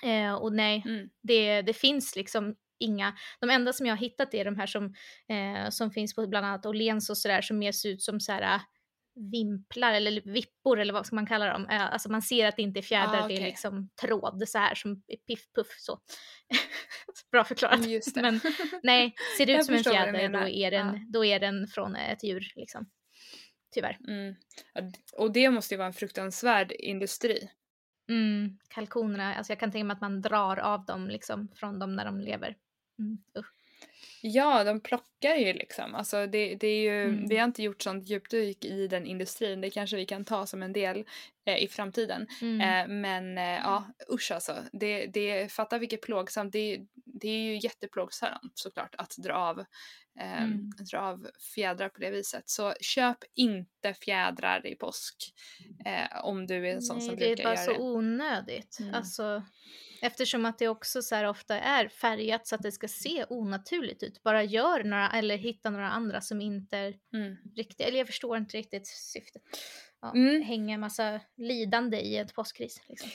Eh, 0.03 0.33
och 0.33 0.53
nej, 0.53 0.83
Mm. 0.85 1.09
det, 1.23 1.61
det 1.61 1.73
finns 1.73 2.15
liksom 2.15 2.55
inga, 2.79 3.13
de 3.39 3.49
enda 3.49 3.73
som 3.73 3.85
jag 3.85 3.93
har 3.93 3.99
hittat 3.99 4.33
är 4.33 4.45
de 4.45 4.55
här 4.57 4.67
som, 4.67 4.85
eh, 5.29 5.69
som 5.69 5.91
finns 5.91 6.15
på 6.15 6.27
bland 6.27 6.45
annat 6.45 6.65
Åhléns 6.65 7.09
och 7.09 7.17
sådär 7.17 7.41
som 7.41 7.57
mer 7.59 7.71
ser 7.71 7.89
ut 7.89 8.01
som 8.01 8.19
såhär 8.19 8.61
vimplar 9.31 9.93
eller 9.93 10.21
vippor 10.33 10.79
eller 10.79 10.93
vad 10.93 11.05
ska 11.05 11.15
man 11.15 11.25
kalla 11.27 11.45
dem. 11.53 11.65
Eh, 11.69 11.93
alltså 11.93 12.11
man 12.11 12.21
ser 12.21 12.47
att 12.47 12.55
det 12.55 12.61
inte 12.61 12.79
är 12.79 12.81
fjädrar, 12.81 13.21
Ah, 13.23 13.27
det 13.27 13.37
är 13.37 13.41
liksom 13.45 13.89
tråd 14.01 14.43
så 14.47 14.57
här 14.57 14.75
som 14.75 14.91
är 15.07 15.17
piff 15.17 15.51
puff 15.55 15.67
så. 15.79 15.99
Bra 17.31 17.43
förklarat. 17.43 17.79
Mm. 17.85 18.01
Men 18.15 18.39
nej, 18.83 19.13
ser 19.37 19.45
det 19.45 19.53
ut 19.57 19.65
som 19.65 19.75
en 19.75 19.83
fjäder 19.83 20.29
då 20.29 20.47
är, 20.47 20.71
den, 20.71 20.87
Ja. 20.87 20.99
då 21.09 21.25
är 21.25 21.39
den 21.39 21.67
från 21.67 21.95
ett 21.95 22.23
djur 22.23 22.51
liksom. 22.55 22.89
Tyvärr. 23.73 23.97
Mm. 24.07 24.35
Och 25.13 25.31
det 25.31 25.49
måste 25.49 25.73
ju 25.73 25.77
vara 25.77 25.87
en 25.87 25.93
fruktansvärd 25.93 26.71
industri. 26.71 27.49
Mm, 28.09 28.57
kalkonerna, 28.67 29.35
alltså 29.35 29.51
jag 29.51 29.59
kan 29.59 29.71
tänka 29.71 29.85
mig 29.85 29.93
att 29.93 30.01
man 30.01 30.21
drar 30.21 30.57
av 30.57 30.85
dem 30.85 31.07
liksom 31.07 31.47
från 31.55 31.79
dem 31.79 31.95
när 31.95 32.05
de 32.05 32.19
lever. 32.19 32.55
Mm, 32.99 33.17
usch. 33.39 33.53
Ja, 34.25 34.63
de 34.63 34.79
plockar 34.79 35.35
ju 35.35 35.53
liksom. 35.53 35.95
Alltså 35.95 36.27
det, 36.27 36.55
det 36.55 36.67
är 36.67 36.81
ju, 36.81 37.03
Mm. 37.03 37.27
Vi 37.27 37.37
har 37.37 37.45
inte 37.45 37.63
gjort 37.63 37.81
sånt 37.81 38.09
djupdyk 38.09 38.65
i 38.65 38.87
den 38.87 39.05
industrin. 39.05 39.61
Det 39.61 39.69
kanske 39.69 39.95
vi 39.95 40.05
kan 40.05 40.25
ta 40.25 40.45
som 40.45 40.63
en 40.63 40.73
del 40.73 41.03
eh, 41.45 41.63
i 41.63 41.67
framtiden. 41.67 42.27
Mm. 42.41 42.61
Eh, 42.61 42.95
men 42.95 43.37
eh, 43.37 43.43
ja, 43.43 43.83
usch 44.13 44.31
alltså. 44.31 44.55
Det, 44.71 45.05
det, 45.05 45.51
fatta 45.51 45.77
vilket 45.77 46.01
plågsamt. 46.01 46.53
Det, 46.53 46.79
det 47.05 47.27
är 47.29 47.41
ju 47.41 47.59
jätteplågsamt 47.59 48.51
såklart 48.55 48.95
att 48.97 49.15
dra 49.17 49.33
av, 49.33 49.59
eh, 50.19 50.43
Mm. 50.43 50.69
dra 50.91 50.99
av 50.99 51.27
fjädrar 51.55 51.89
på 51.89 51.99
det 51.99 52.11
viset. 52.11 52.49
Så 52.49 52.73
köp 52.81 53.17
inte 53.33 53.93
fjädrar 53.93 54.67
i 54.67 54.75
påsk. 54.75 55.33
Eh, 55.85 56.25
om 56.25 56.47
du 56.47 56.67
är 56.69 56.73
en 56.73 56.81
sån 56.81 56.97
Nej, 56.97 57.07
som 57.07 57.15
det 57.15 57.25
är 57.25 57.27
brukar 57.35 57.43
bara 57.43 57.53
göra 57.55 57.65
så 57.65 57.71
det. 57.73 57.79
onödigt. 57.79 58.77
Mm. 58.79 58.93
Alltså, 58.93 59.43
eftersom 60.01 60.45
att 60.45 60.59
det 60.59 60.67
också 60.67 61.01
så 61.01 61.15
här 61.15 61.25
ofta 61.25 61.59
är 61.59 61.87
färgat 61.87 62.47
så 62.47 62.55
att 62.55 62.61
det 62.61 62.71
ska 62.71 62.87
se 62.87 63.25
onaturligt 63.29 64.03
ut. 64.03 64.23
Bara 64.23 64.43
gör 64.43 64.83
några, 64.83 65.09
eller 65.11 65.37
hitta 65.37 65.69
några 65.69 65.89
andra 65.89 66.21
som 66.21 66.41
inte 66.41 66.77
är 66.77 66.95
Mm. 67.13 67.35
riktiga. 67.55 67.87
Eller 67.87 67.97
jag 67.97 68.07
förstår 68.07 68.37
inte 68.37 68.57
riktigt 68.57 68.87
syftet. 68.87 69.41
Ja, 70.01 70.11
Mm. 70.15 70.41
Hänga 70.41 70.73
en 70.73 70.79
massa 70.79 71.19
lidande 71.37 71.97
i 71.97 72.17
ett 72.17 72.33
påskris. 72.33 72.81
Liksom. 72.89 73.09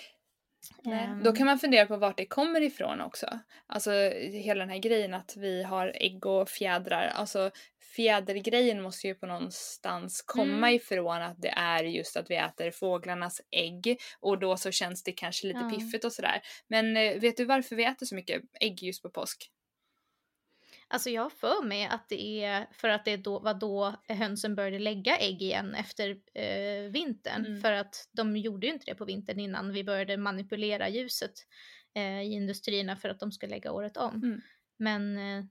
Ehm, 0.86 1.22
Då 1.22 1.32
kan 1.32 1.46
man 1.46 1.58
fundera 1.58 1.86
på 1.86 1.96
vart 1.96 2.16
det 2.16 2.26
kommer 2.26 2.60
ifrån 2.60 3.00
också. 3.00 3.38
Alltså 3.66 3.90
hela 4.20 4.60
den 4.60 4.70
här 4.70 4.78
grejen 4.78 5.14
att 5.14 5.34
vi 5.36 5.62
har 5.62 5.92
ägg 5.94 6.26
och 6.26 6.48
fjädrar. 6.48 7.06
Alltså 7.14 7.50
fjädergrejen 7.96 8.82
måste 8.82 9.06
ju 9.06 9.14
på 9.14 9.26
någonstans 9.26 10.22
komma 10.26 10.44
Mm. 10.68 10.74
ifrån 10.74 11.22
att 11.22 11.42
det 11.42 11.48
är 11.56 11.84
just 11.84 12.16
att 12.16 12.30
vi 12.30 12.36
äter 12.36 12.70
fåglarnas 12.70 13.40
ägg 13.50 13.98
och 14.20 14.38
då 14.38 14.56
så 14.56 14.70
känns 14.70 15.02
det 15.02 15.12
kanske 15.12 15.46
lite 15.46 15.60
Ja. 15.60 15.70
piffigt 15.70 16.04
och 16.04 16.12
sådär. 16.12 16.40
Men 16.68 16.96
eh, 16.96 17.20
vet 17.20 17.36
du 17.36 17.44
varför 17.44 17.76
vi 17.76 17.84
äter 17.84 18.06
så 18.06 18.14
mycket 18.14 18.42
ägg 18.60 18.82
just 18.82 19.02
på 19.02 19.10
påsk? 19.10 19.50
Alltså 20.90 21.10
jag 21.10 21.22
har 21.22 21.30
för 21.30 21.64
mig 21.64 21.86
att 21.86 22.08
det 22.08 22.44
är 22.44 22.66
för 22.72 22.88
att 22.88 23.04
det 23.04 23.16
då, 23.16 23.38
var 23.38 23.54
då 23.54 23.94
hönsen 24.08 24.54
började 24.54 24.78
lägga 24.78 25.16
ägg 25.16 25.42
igen 25.42 25.74
efter 25.74 26.10
eh, 26.34 26.90
vintern. 26.90 27.46
Mm. 27.46 27.60
För 27.60 27.72
att 27.72 28.08
de 28.12 28.36
gjorde 28.36 28.66
ju 28.66 28.72
inte 28.72 28.84
det 28.86 28.94
på 28.94 29.04
vintern 29.04 29.40
innan 29.40 29.72
vi 29.72 29.84
började 29.84 30.16
manipulera 30.16 30.88
ljuset 30.88 31.32
eh, 31.94 32.20
i 32.20 32.32
industrierna 32.32 32.96
för 32.96 33.08
att 33.08 33.20
de 33.20 33.32
ska 33.32 33.46
lägga 33.46 33.72
året 33.72 33.96
om. 33.96 34.14
Mm. 34.14 34.40
Men 34.78 35.18
eh, 35.18 35.44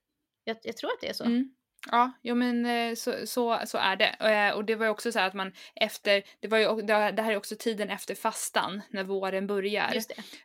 jag, 0.43 0.57
jag 0.63 0.77
tror 0.77 0.89
att 0.89 1.01
det 1.01 1.09
är 1.09 1.13
så. 1.13 1.23
Mm. 1.23 1.55
Ja, 1.91 2.11
jo 2.23 2.35
men 2.35 2.65
eh, 2.65 2.95
så, 2.95 3.27
så, 3.27 3.59
så 3.65 3.77
är 3.77 3.95
det. 3.95 4.09
Eh, 4.19 4.55
Och 4.55 4.65
det 4.65 4.75
var 4.75 4.85
ju 4.85 4.91
också 4.91 5.11
så 5.11 5.19
här 5.19 5.27
att 5.27 5.33
man 5.33 5.51
efter, 5.75 6.23
det 6.39 6.47
var 6.47 6.57
ju, 6.57 6.81
det 6.81 7.21
här 7.21 7.31
är 7.31 7.35
också 7.37 7.55
tiden 7.59 7.89
efter 7.89 8.15
fastan, 8.15 8.81
när 8.89 9.03
våren 9.03 9.47
börjar. 9.47 9.91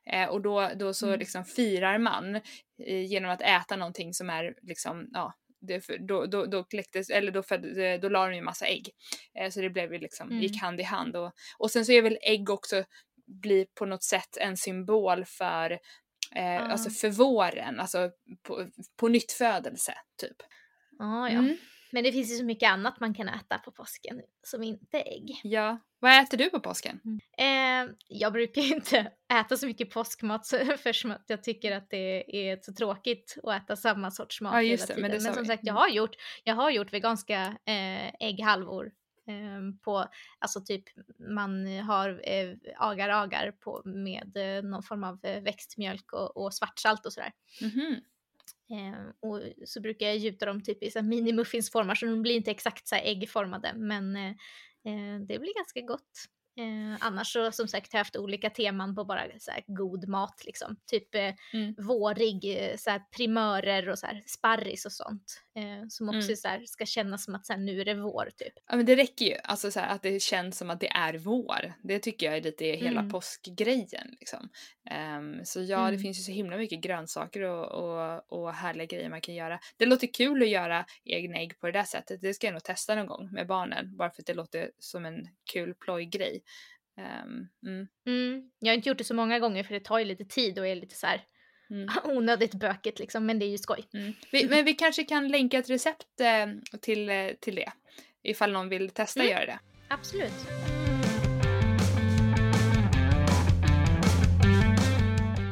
Eh, 0.06 0.28
och 0.28 0.40
då, 0.40 0.70
då 0.76 0.94
så 0.94 1.06
Mm. 1.06 1.18
liksom 1.18 1.44
firar 1.44 1.98
man 1.98 2.34
eh, 2.86 3.04
genom 3.06 3.30
att 3.30 3.42
äta 3.42 3.76
någonting 3.76 4.14
som 4.14 4.30
är 4.30 4.54
liksom, 4.62 5.08
ja, 5.12 5.34
det, 5.60 5.84
då, 6.08 6.26
då, 6.26 6.46
då 6.46 6.64
kläcktes, 6.64 7.10
eller 7.10 7.32
då, 7.32 7.42
föd, 7.42 7.78
eh, 7.78 8.00
då 8.00 8.08
la 8.08 8.26
de 8.26 8.34
ju 8.36 8.42
massa 8.42 8.66
ägg. 8.66 8.90
Eh, 9.38 9.50
så 9.50 9.60
det 9.60 9.70
blev 9.70 9.92
ju 9.92 9.98
liksom, 9.98 10.28
Mm. 10.30 10.42
gick 10.42 10.60
hand 10.62 10.80
i 10.80 10.82
hand. 10.82 11.16
Och, 11.16 11.32
och 11.58 11.70
sen 11.70 11.84
så 11.86 11.92
är 11.92 12.02
väl 12.02 12.18
ägg 12.22 12.50
också, 12.50 12.84
blir 13.26 13.66
på 13.78 13.86
något 13.86 14.02
sätt 14.04 14.36
en 14.40 14.56
symbol 14.56 15.24
för, 15.24 15.70
eh, 16.36 16.70
alltså 16.70 16.88
Ah. 16.88 16.92
för 17.00 17.08
våren, 17.10 17.80
alltså 17.80 18.10
på, 18.42 18.66
på 19.00 19.08
nytt 19.08 19.32
födelse 19.32 19.94
typ. 20.20 20.36
Ah, 21.02 21.28
ja. 21.28 21.38
Mm. 21.38 21.56
Men 21.92 22.04
det 22.04 22.12
finns 22.12 22.32
ju 22.32 22.34
så 22.34 22.44
mycket 22.44 22.70
annat 22.70 23.00
man 23.00 23.14
kan 23.14 23.28
äta 23.28 23.58
på 23.58 23.70
påsken 23.70 24.20
som 24.42 24.62
inte 24.62 24.98
är 24.98 25.12
ägg. 25.12 25.40
Ja. 25.44 25.78
Vad 25.98 26.22
äter 26.22 26.38
du 26.38 26.50
på 26.50 26.60
påsken? 26.60 27.00
Mm. 27.04 27.88
Eh, 27.88 27.94
jag 28.08 28.32
brukar 28.32 28.62
inte 28.74 29.12
äta 29.32 29.56
så 29.56 29.66
mycket 29.66 29.90
påskmat 29.90 30.46
för 30.78 31.10
att 31.10 31.24
jag 31.26 31.42
tycker 31.42 31.76
att 31.76 31.90
det 31.90 32.36
är 32.50 32.58
så 32.62 32.72
tråkigt 32.72 33.36
att 33.42 33.62
äta 33.62 33.76
samma 33.76 34.10
sorts 34.10 34.40
mat 34.40 34.54
ja, 34.54 34.60
hela 34.60 34.76
det, 34.76 34.94
tiden. 34.94 35.10
Men, 35.10 35.22
men 35.22 35.34
som 35.34 35.44
sagt, 35.44 35.66
jag 35.66 35.74
har 35.74 35.88
gjort, 35.88 36.16
jag 36.44 36.54
har 36.54 36.70
gjort 36.70 36.92
veganska 36.92 37.56
eh, 37.64 38.08
ägghalvor 38.20 38.92
eh, 39.26 39.80
på, 39.84 40.04
alltså 40.38 40.60
typ 40.60 40.84
man 41.18 41.78
har 41.78 42.20
eh, 42.24 42.56
agar-agar 42.76 43.52
på 43.52 43.82
med 43.84 44.36
eh, 44.36 44.62
någon 44.62 44.82
form 44.82 45.04
av 45.04 45.24
eh, 45.24 45.42
växtmjölk 45.42 46.12
och, 46.12 46.36
och 46.36 46.54
svartsalt 46.54 47.06
och 47.06 47.12
sådär. 47.12 47.32
Mm 47.60 47.72
-hmm. 47.72 48.00
Eh, 48.70 49.28
och 49.30 49.40
så 49.66 49.80
brukar 49.80 50.06
jag 50.06 50.16
gjuta 50.16 50.46
dem 50.46 50.62
typ 50.62 50.82
i 50.82 50.90
så 50.90 50.98
mini-muffinsformar 50.98 51.94
så 51.94 52.06
de 52.06 52.22
blir 52.22 52.34
inte 52.36 52.50
exakt 52.50 52.88
så 52.88 52.94
äggformade 52.96 53.72
men 53.76 54.16
eh, 54.16 54.30
eh, 54.84 55.20
det 55.28 55.38
blir 55.38 55.54
ganska 55.54 55.80
gott. 55.80 56.26
Eh, 56.58 57.06
annars 57.06 57.32
så 57.32 57.52
som 57.52 57.68
sagt 57.68 57.92
har 57.92 57.98
jag 57.98 58.04
haft 58.04 58.16
olika 58.16 58.50
teman 58.50 58.94
på 58.94 59.04
bara 59.04 59.22
så 59.38 59.50
här, 59.50 59.64
god 59.66 60.08
mat 60.08 60.42
liksom. 60.44 60.76
Typ 60.86 61.14
eh, 61.14 61.34
mm. 61.52 61.74
vårig, 61.78 62.44
eh, 62.44 62.76
så 62.76 62.90
här, 62.90 63.02
primörer 63.16 63.88
och 63.88 63.98
så 63.98 64.06
här, 64.06 64.22
sparris 64.26 64.86
och 64.86 64.92
sånt. 64.92 65.42
Eh, 65.56 65.88
som 65.88 66.08
också 66.08 66.28
mm. 66.28 66.36
så 66.36 66.48
här, 66.48 66.62
ska 66.66 66.86
kännas 66.86 67.24
som 67.24 67.34
att 67.34 67.46
så 67.46 67.52
här, 67.52 67.60
nu 67.60 67.80
är 67.80 67.84
det 67.84 67.94
vår 67.94 68.28
typ. 68.36 68.52
Ja 68.66 68.76
men 68.76 68.86
det 68.86 68.96
räcker 68.96 69.24
ju, 69.24 69.36
alltså 69.44 69.70
så 69.70 69.80
att 69.80 70.02
det 70.02 70.22
känns 70.22 70.58
som 70.58 70.70
att 70.70 70.80
det 70.80 70.90
är 70.90 71.14
vår. 71.14 71.72
Det 71.82 71.98
tycker 71.98 72.26
jag 72.26 72.36
är 72.36 72.42
lite 72.42 72.64
hela 72.64 73.00
mm. 73.00 73.10
påskgrejen 73.10 74.16
liksom. 74.20 74.48
Um, 75.18 75.44
så 75.44 75.60
ja, 75.60 75.78
det 75.78 75.88
mm. 75.88 76.00
finns 76.00 76.18
ju 76.18 76.22
så 76.22 76.32
himla 76.32 76.56
mycket 76.56 76.80
grönsaker 76.80 77.42
och, 77.42 77.66
och, 77.66 78.32
och 78.32 78.54
härliga 78.54 78.86
grejer 78.86 79.08
man 79.08 79.20
kan 79.20 79.34
göra. 79.34 79.58
Det 79.76 79.86
låter 79.86 80.06
kul 80.06 80.42
att 80.42 80.48
göra 80.48 80.86
egna 81.04 81.38
ägg 81.38 81.60
på 81.60 81.66
det 81.66 81.72
där 81.72 81.84
sättet. 81.84 82.20
Det 82.20 82.34
ska 82.34 82.46
jag 82.46 82.54
nog 82.54 82.64
testa 82.64 82.94
någon 82.94 83.06
gång 83.06 83.28
med 83.32 83.46
barnen. 83.46 83.96
Bara 83.96 84.10
för 84.10 84.22
att 84.22 84.26
det 84.26 84.34
låter 84.34 84.70
som 84.78 85.04
en 85.04 85.28
kul 85.52 85.74
plojgrej. 85.74 86.41
Um, 86.96 87.48
mm. 87.66 87.88
Mm. 88.06 88.50
Jag 88.58 88.70
har 88.70 88.74
inte 88.74 88.88
gjort 88.88 88.98
det 88.98 89.04
så 89.04 89.14
många 89.14 89.38
gånger 89.38 89.64
för 89.64 89.74
det 89.74 89.84
tar 89.84 89.98
ju 89.98 90.04
lite 90.04 90.24
tid 90.24 90.58
och 90.58 90.66
är 90.66 90.74
lite 90.74 90.94
så 90.94 91.06
här 91.06 91.24
mm. 91.70 91.88
onödigt 92.16 92.54
bökigt 92.54 92.98
liksom, 92.98 93.26
men 93.26 93.38
det 93.38 93.46
är 93.46 93.50
ju 93.50 93.58
skoj. 93.58 93.88
Mm. 93.94 94.12
Vi, 94.32 94.48
men 94.48 94.64
vi 94.64 94.74
kanske 94.74 95.04
kan 95.04 95.28
länka 95.28 95.58
ett 95.58 95.70
recept 95.70 96.20
eh, 96.20 96.78
till, 96.80 97.10
till 97.40 97.54
det 97.54 97.72
ifall 98.22 98.52
någon 98.52 98.68
vill 98.68 98.90
testa 98.90 99.20
mm. 99.20 99.32
göra 99.32 99.46
det. 99.46 99.58
Absolut. 99.88 100.32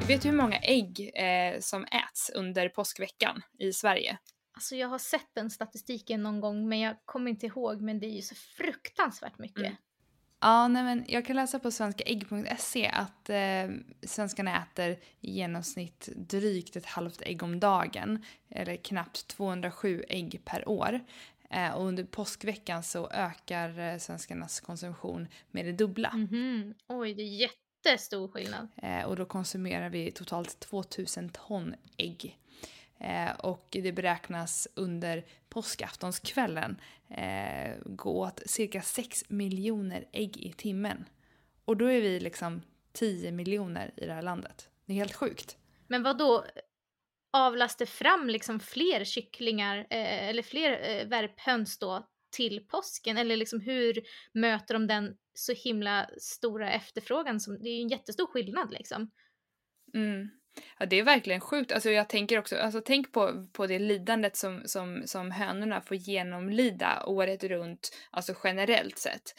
Vet 0.09 0.23
du 0.23 0.29
hur 0.29 0.37
många 0.37 0.59
ägg 0.59 1.11
eh, 1.15 1.61
som 1.61 1.85
äts 1.85 2.31
under 2.35 2.69
påskveckan 2.69 3.43
i 3.59 3.73
Sverige? 3.73 4.19
Alltså 4.53 4.77
jag 4.77 4.89
har 4.89 4.99
sett 4.99 5.29
den 5.35 5.51
statistiken 5.51 6.23
någon 6.23 6.41
gång 6.41 6.69
men 6.69 6.81
jag 6.81 6.97
kommer 7.05 7.31
inte 7.31 7.47
ihåg 7.47 7.81
men 7.81 8.01
det 8.01 8.07
är 8.07 8.17
ju 8.17 8.23
så 8.23 8.35
fruktansvärt 8.35 9.39
mycket. 9.39 9.59
Mm. 9.59 9.77
Ja, 10.41 10.69
nej 10.69 10.83
men 10.83 11.05
jag 11.09 11.25
kan 11.25 11.37
läsa 11.37 11.59
på 11.59 11.71
svenskaägg.se 11.71 12.87
att 12.87 13.31
eh, 13.31 13.77
svenskarna 14.03 14.63
äter 14.63 14.91
i 15.21 15.31
genomsnitt 15.31 16.09
drygt 16.17 16.77
ett 16.77 16.87
halvt 16.87 17.23
ägg 17.23 17.43
om 17.43 17.61
dagen. 17.61 18.25
Eller 18.49 18.77
knappt 18.77 19.29
207 19.29 20.05
ägg 20.09 20.41
per 20.45 20.69
år. 20.69 21.01
Eh, 21.51 21.75
och 21.75 21.87
under 21.87 22.05
påskveckan 22.05 22.83
så 22.83 23.11
ökar 23.11 23.79
eh, 23.79 23.99
svenskarnas 23.99 24.61
konsumtion 24.61 25.29
med 25.51 25.65
det 25.65 25.73
dubbla. 25.73 26.09
Mm 26.09 26.27
-hmm. 26.27 26.75
Oj, 26.89 27.15
det 27.15 27.23
är 27.23 27.49
jättestor 27.87 28.29
skillnad. 28.29 28.69
Eh, 28.77 29.03
och 29.03 29.17
då 29.17 29.25
konsumerar 29.25 29.89
vi 29.89 30.11
totalt 30.11 30.61
2000 30.61 31.29
ton 31.29 31.75
ägg. 31.97 32.39
Eh, 33.01 33.31
och 33.31 33.67
det 33.71 33.93
beräknas 33.93 34.69
under 34.75 35.25
påskaftonskvällen 35.49 36.81
eh, 37.09 37.77
gå 37.85 38.21
åt 38.21 38.43
cirka 38.47 38.83
6 38.83 39.25
miljoner 39.29 40.05
ägg 40.13 40.37
i 40.37 40.53
timmen. 40.53 41.05
Och 41.65 41.77
då 41.77 41.85
är 41.87 42.01
vi 42.01 42.21
liksom 42.21 42.63
10 42.93 43.33
miljoner 43.33 43.93
i 43.97 44.07
det 44.07 44.13
här 44.13 44.23
landet. 44.23 44.69
Det 44.87 44.93
är 44.93 44.97
helt 44.97 45.15
sjukt. 45.15 45.57
Men 45.89 46.03
vad 46.03 46.19
då? 46.19 46.45
Avlas 47.33 47.77
det 47.77 47.87
fram 47.87 48.29
liksom 48.29 48.61
fler 48.61 49.05
kycklingar 49.05 49.79
eh, 49.79 50.29
eller 50.29 50.43
fler 50.43 50.71
eh, 50.91 51.09
värphöns 51.09 51.79
då 51.79 52.09
till 52.31 52.67
påsken? 52.69 53.19
Eller 53.19 53.37
liksom 53.37 53.61
hur 53.61 54.03
möter 54.33 54.75
de 54.75 54.87
den 54.87 55.17
så 55.35 55.53
himla 55.53 56.11
stora 56.19 56.73
efterfrågan? 56.73 57.41
Som, 57.41 57.59
det 57.63 57.69
är 57.69 57.77
ju 57.77 57.83
en 57.83 57.89
jättestor 57.89 58.27
skillnad 58.27 58.71
liksom. 58.73 59.11
Mm. 59.95 60.31
Ja 60.79 60.87
det 60.87 60.99
är 60.99 61.03
verkligen 61.03 61.41
sjukt. 61.41 61.73
Alltså 61.73 61.91
jag 61.91 62.09
tänker 62.09 62.39
också, 62.39 62.57
alltså 62.57 62.81
tänk 62.85 63.13
på, 63.13 63.47
på 63.53 63.67
det 63.67 63.79
lidandet 63.79 64.37
som, 64.37 64.63
som, 64.65 65.03
som 65.07 65.31
hönorna 65.31 65.81
får 65.81 65.97
genomlida 65.97 67.05
året 67.07 67.45
runt, 67.45 67.91
alltså 68.11 68.35
generellt 68.45 68.99
sett. 68.99 69.35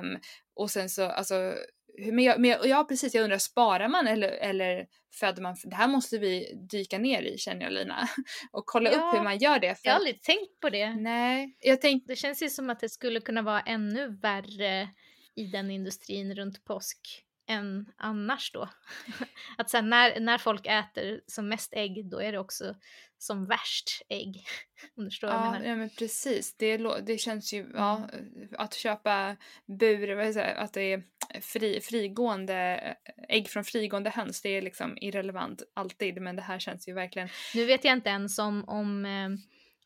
Um, 0.00 0.18
och 0.54 0.70
sen 0.70 0.88
så, 0.88 1.04
alltså, 1.04 1.54
men, 1.98 2.24
jag, 2.24 2.40
men 2.40 2.56
ja 2.64 2.84
precis, 2.88 3.14
jag 3.14 3.24
undrar 3.24 3.38
sparar 3.38 3.88
man 3.88 4.06
eller, 4.06 4.28
eller 4.28 4.86
föder 5.14 5.42
man? 5.42 5.56
Det 5.64 5.76
här 5.76 5.88
måste 5.88 6.18
vi 6.18 6.54
dyka 6.70 6.98
ner 6.98 7.22
i 7.22 7.38
känner 7.38 7.62
jag 7.62 7.72
Lina. 7.72 8.08
Och 8.52 8.66
kolla 8.66 8.92
ja, 8.92 8.96
upp 8.96 9.18
hur 9.18 9.24
man 9.24 9.38
gör 9.38 9.58
det. 9.58 9.74
För 9.74 9.88
jag 9.88 9.92
har 9.92 9.96
aldrig 9.98 10.22
tänkt 10.22 10.60
på 10.60 10.70
det. 10.70 10.94
Nej, 10.94 11.56
jag 11.60 11.80
tänkte... 11.80 12.12
Det 12.12 12.16
känns 12.16 12.42
ju 12.42 12.50
som 12.50 12.70
att 12.70 12.80
det 12.80 12.88
skulle 12.88 13.20
kunna 13.20 13.42
vara 13.42 13.60
ännu 13.60 14.18
värre 14.22 14.88
i 15.34 15.44
den 15.46 15.70
industrin 15.70 16.34
runt 16.34 16.64
påsk 16.64 17.24
än 17.48 17.92
annars 17.96 18.52
då. 18.52 18.68
att 19.58 19.70
sen 19.70 19.90
när, 19.90 20.20
när 20.20 20.38
folk 20.38 20.66
äter 20.66 21.20
som 21.26 21.48
mest 21.48 21.72
ägg 21.74 22.10
då 22.10 22.22
är 22.22 22.32
det 22.32 22.38
också 22.38 22.74
som 23.18 23.46
värst 23.46 24.02
ägg. 24.08 24.44
Om 24.96 25.04
du 25.04 25.10
förstår 25.10 25.30
ja, 25.30 25.36
vad 25.36 25.46
jag 25.46 25.52
menar. 25.52 25.66
Ja 25.66 25.76
men 25.76 25.90
precis, 25.90 26.56
det, 26.56 26.76
det 27.00 27.18
känns 27.18 27.52
ju, 27.52 27.70
ja, 27.74 28.08
mm. 28.12 28.48
att 28.58 28.74
köpa 28.74 29.36
bur, 29.66 30.14
vad 30.14 30.34
säger, 30.34 30.54
att 30.54 30.72
det 30.72 30.92
är 30.92 31.02
fri, 31.40 31.80
frigående 31.80 32.96
ägg 33.28 33.48
från 33.48 33.64
frigående 33.64 34.10
höns, 34.10 34.42
det 34.42 34.48
är 34.48 34.62
liksom 34.62 34.98
irrelevant 35.00 35.62
alltid 35.74 36.22
men 36.22 36.36
det 36.36 36.42
här 36.42 36.58
känns 36.58 36.88
ju 36.88 36.94
verkligen. 36.94 37.28
Nu 37.54 37.64
vet 37.64 37.84
jag 37.84 37.92
inte 37.92 38.10
ens 38.10 38.38
om, 38.38 38.64
om 38.68 39.04
eh, 39.04 39.28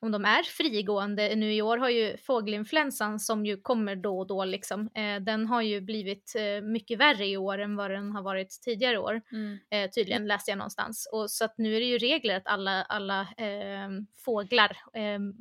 om 0.01 0.11
de 0.11 0.25
är 0.25 0.43
frigående. 0.43 1.37
Nu 1.37 1.55
i 1.55 1.63
år 1.63 1.79
har 1.79 1.89
ju 1.89 2.17
fågelinfluensan 2.17 3.21
som 3.21 3.47
ju 3.47 3.57
kommer 3.57 3.97
då 3.97 4.19
och 4.19 4.27
då 4.27 4.45
liksom, 4.45 4.91
eh, 4.95 5.21
den 5.21 5.47
har 5.47 5.63
ju 5.63 5.81
blivit 5.81 6.35
eh, 6.37 6.65
mycket 6.65 6.99
värre 6.99 7.27
i 7.27 7.37
år 7.37 7.59
än 7.59 7.77
vad 7.77 7.91
den 7.91 8.13
har 8.13 8.23
varit 8.23 8.61
tidigare 8.65 8.99
år. 8.99 9.23
Mm. 9.33 9.59
Eh, 9.71 9.91
tydligen 9.91 10.27
läste 10.27 10.51
jag 10.51 10.59
någonstans. 10.59 11.09
Och 11.13 11.31
så 11.31 11.45
att 11.45 11.59
nu 11.59 11.77
är 11.77 11.81
det 11.81 11.87
ju 11.87 11.99
regler 11.99 12.37
att 12.37 12.47
alla, 12.47 12.83
alla 12.83 13.29
ehm, 13.37 14.07
fåglar 14.25 14.77
ehm, 14.95 15.35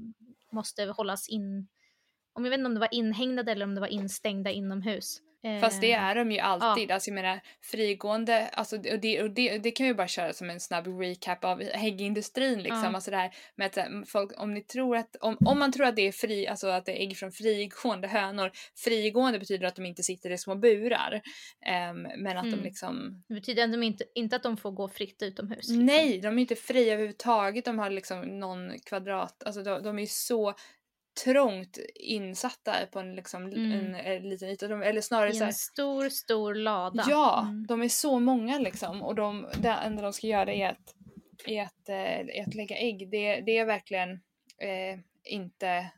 måste 0.52 0.86
hållas 0.86 1.30
in, 1.30 1.68
om 2.34 2.46
jag 2.46 2.50
vet 2.50 2.58
inte 2.58 2.68
om 2.68 2.74
det 2.74 2.80
var 2.80 2.94
inhägnade 2.94 3.52
eller 3.52 3.65
om 3.65 3.76
det 3.76 3.82
var 3.82 3.88
instängda 3.88 4.52
inomhus. 4.52 5.22
Fast 5.62 5.82
det 5.82 5.92
är 5.92 6.16
de 6.16 6.32
ju 6.32 6.40
alltid. 6.40 6.90
Ja. 6.90 6.94
Alltså 6.94 7.10
jag 7.10 7.16
menar 7.16 7.40
frigående, 7.62 8.48
alltså, 8.48 8.76
och, 8.76 9.00
det, 9.00 9.22
och 9.22 9.30
det, 9.32 9.58
det 9.58 9.72
kan 9.72 9.88
vi 9.88 9.94
bara 9.94 10.08
köra 10.08 10.34
som 10.34 10.50
en 10.50 10.60
snabb 10.60 10.88
recap 10.88 11.44
av 11.44 11.62
äggindustrin 11.62 12.62
liksom. 12.62 12.84
Ja. 12.84 12.96
Alltså 12.96 13.12
det 13.12 13.18
här 13.18 13.32
med 13.56 13.66
att 13.66 13.78
mm, 13.78 14.06
folk, 14.06 14.42
om 14.42 14.54
ni 14.54 14.62
tror 14.62 14.98
att, 14.98 15.16
om, 15.22 15.38
om 15.46 15.60
man 15.60 15.72
tror 15.72 15.86
att 15.86 15.96
det 15.96 16.08
är 16.08 16.12
fri, 16.12 16.48
alltså 16.48 16.68
att 16.68 16.86
det 16.86 16.92
är 16.92 17.02
ägg 17.02 17.18
från 17.18 17.32
frigående 17.32 18.08
hönor. 18.08 18.52
Frigående 18.76 19.40
betyder 19.40 19.68
att 19.68 19.76
de 19.76 19.86
inte 19.86 20.04
sitter 20.04 20.32
i 20.32 20.38
små 20.38 20.56
burar. 20.56 21.22
Um, 21.92 22.02
men 22.18 22.38
att 22.38 22.46
mm. 22.46 22.58
de 22.58 22.64
liksom. 22.64 23.24
Det 23.28 23.34
betyder 23.34 23.64
att 23.64 23.72
de 23.72 23.84
inte, 23.84 24.04
inte 24.16 24.36
att 24.36 24.44
de 24.44 24.58
får 24.58 24.72
gå 24.72 24.90
fritt 24.90 25.22
utomhus. 25.22 25.58
Liksom. 25.58 25.86
Nej, 25.86 26.20
de 26.20 26.38
är 26.38 26.42
inte 26.42 26.56
fria 26.56 26.94
överhuvudtaget. 26.94 27.66
De 27.66 27.80
har 27.80 27.90
liksom 27.90 28.40
någon 28.40 28.80
kvadrat, 28.80 29.44
alltså 29.46 29.64
de, 29.64 29.84
de 29.84 30.00
är 30.00 30.06
så 30.06 30.56
trångt 31.23 31.78
insatta 31.95 32.75
på 32.91 32.99
en, 32.99 33.15
liksom, 33.15 33.45
mm. 33.45 33.71
en, 33.71 33.95
en, 33.95 34.30
liten 34.30 34.49
yta. 34.49 34.67
De, 34.67 34.82
eller 34.82 35.01
snarare 35.01 35.32
I 35.32 35.41
en 35.41 35.54
stor, 35.54 36.10
stor 36.10 36.56
lada. 36.56 37.06
Ja, 37.10 37.41
mm. 37.41 37.67
de 37.67 37.82
är 37.82 37.89
så 37.89 38.19
många 38.19 38.60
liksom 38.60 39.01
och 39.01 39.15
de, 39.15 39.47
det 39.62 39.69
enda 39.69 40.01
de 40.01 40.13
ska 40.13 40.28
göra 40.28 40.54
är 40.54 40.69
att, 40.69 40.95
är 41.45 41.63
att, 41.63 41.89
är 41.89 42.41
att 42.47 42.56
lägga 42.56 42.78
ägg. 42.78 43.12
Det, 43.12 43.41
det 43.41 43.58
är 43.58 43.65
verkligen 43.65 44.12
eh, 44.62 44.99
inte 45.23 45.91